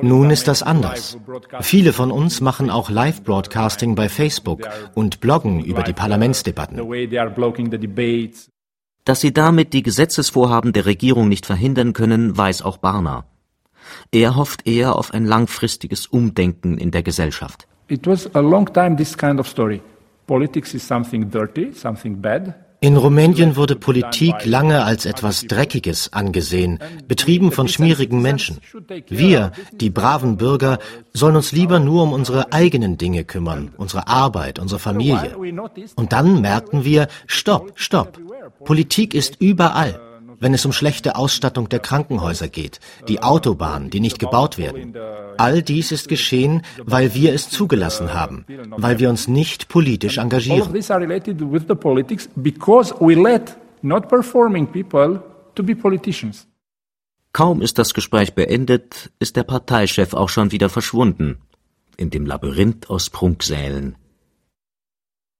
Nun 0.00 0.30
ist 0.30 0.46
das 0.46 0.62
anders. 0.62 1.18
Viele 1.60 1.92
von 1.92 2.12
uns 2.12 2.40
machen 2.40 2.70
auch 2.70 2.88
Live-Broadcasting 2.88 3.96
bei 3.96 4.08
Facebook 4.08 4.60
und 4.94 5.20
bloggen 5.20 5.64
über 5.64 5.82
die 5.82 5.92
Parlamentsdebatten. 5.92 6.78
Dass 9.04 9.20
sie 9.20 9.32
damit 9.32 9.72
die 9.72 9.82
Gesetzesvorhaben 9.82 10.72
der 10.72 10.86
Regierung 10.86 11.28
nicht 11.28 11.46
verhindern 11.46 11.92
können, 11.92 12.36
weiß 12.36 12.62
auch 12.62 12.76
Barna. 12.78 13.24
Er 14.12 14.36
hofft 14.36 14.66
eher 14.66 14.96
auf 14.96 15.12
ein 15.12 15.24
langfristiges 15.24 16.06
Umdenken 16.06 16.78
in 16.78 16.90
der 16.90 17.02
Gesellschaft. 17.02 17.66
It 17.88 18.06
was 18.06 18.32
a 18.34 18.40
long 18.40 18.72
time 18.72 18.96
this 18.96 19.16
kind 19.16 19.40
of 19.40 19.48
story. 19.48 19.80
Politics 20.26 20.74
is 20.74 20.86
something 20.86 21.28
dirty, 21.28 21.72
something 21.72 22.20
bad. 22.20 22.54
In 22.82 22.96
Rumänien 22.96 23.56
wurde 23.56 23.76
Politik 23.76 24.46
lange 24.46 24.84
als 24.84 25.04
etwas 25.04 25.42
Dreckiges 25.46 26.12
angesehen, 26.12 26.78
betrieben 27.06 27.52
von 27.52 27.68
schmierigen 27.68 28.22
Menschen. 28.22 28.58
Wir, 29.08 29.52
die 29.72 29.90
braven 29.90 30.38
Bürger, 30.38 30.78
sollen 31.12 31.36
uns 31.36 31.52
lieber 31.52 31.78
nur 31.78 32.02
um 32.04 32.12
unsere 32.12 32.52
eigenen 32.52 32.96
Dinge 32.96 33.24
kümmern, 33.24 33.72
unsere 33.76 34.08
Arbeit, 34.08 34.58
unsere 34.58 34.80
Familie. 34.80 35.36
Und 35.94 36.12
dann 36.12 36.40
merkten 36.40 36.84
wir, 36.84 37.08
stopp, 37.26 37.72
stopp. 37.74 38.18
Politik 38.64 39.14
ist 39.14 39.36
überall 39.40 40.00
wenn 40.40 40.54
es 40.54 40.66
um 40.66 40.72
schlechte 40.72 41.14
Ausstattung 41.16 41.68
der 41.68 41.78
Krankenhäuser 41.78 42.48
geht, 42.48 42.80
die 43.06 43.22
Autobahnen, 43.22 43.90
die 43.90 44.00
nicht 44.00 44.18
gebaut 44.18 44.58
werden. 44.58 44.94
All 45.36 45.62
dies 45.62 45.92
ist 45.92 46.08
geschehen, 46.08 46.62
weil 46.84 47.14
wir 47.14 47.32
es 47.32 47.48
zugelassen 47.50 48.12
haben, 48.12 48.44
weil 48.70 48.98
wir 48.98 49.08
uns 49.08 49.28
nicht 49.28 49.68
politisch 49.68 50.18
engagieren. 50.18 50.62
Kaum 57.32 57.62
ist 57.62 57.78
das 57.78 57.94
Gespräch 57.94 58.34
beendet, 58.34 59.12
ist 59.20 59.36
der 59.36 59.44
Parteichef 59.44 60.14
auch 60.14 60.28
schon 60.28 60.50
wieder 60.50 60.68
verschwunden 60.68 61.38
in 61.96 62.10
dem 62.10 62.24
Labyrinth 62.24 62.88
aus 62.88 63.10
Prunksälen, 63.10 63.94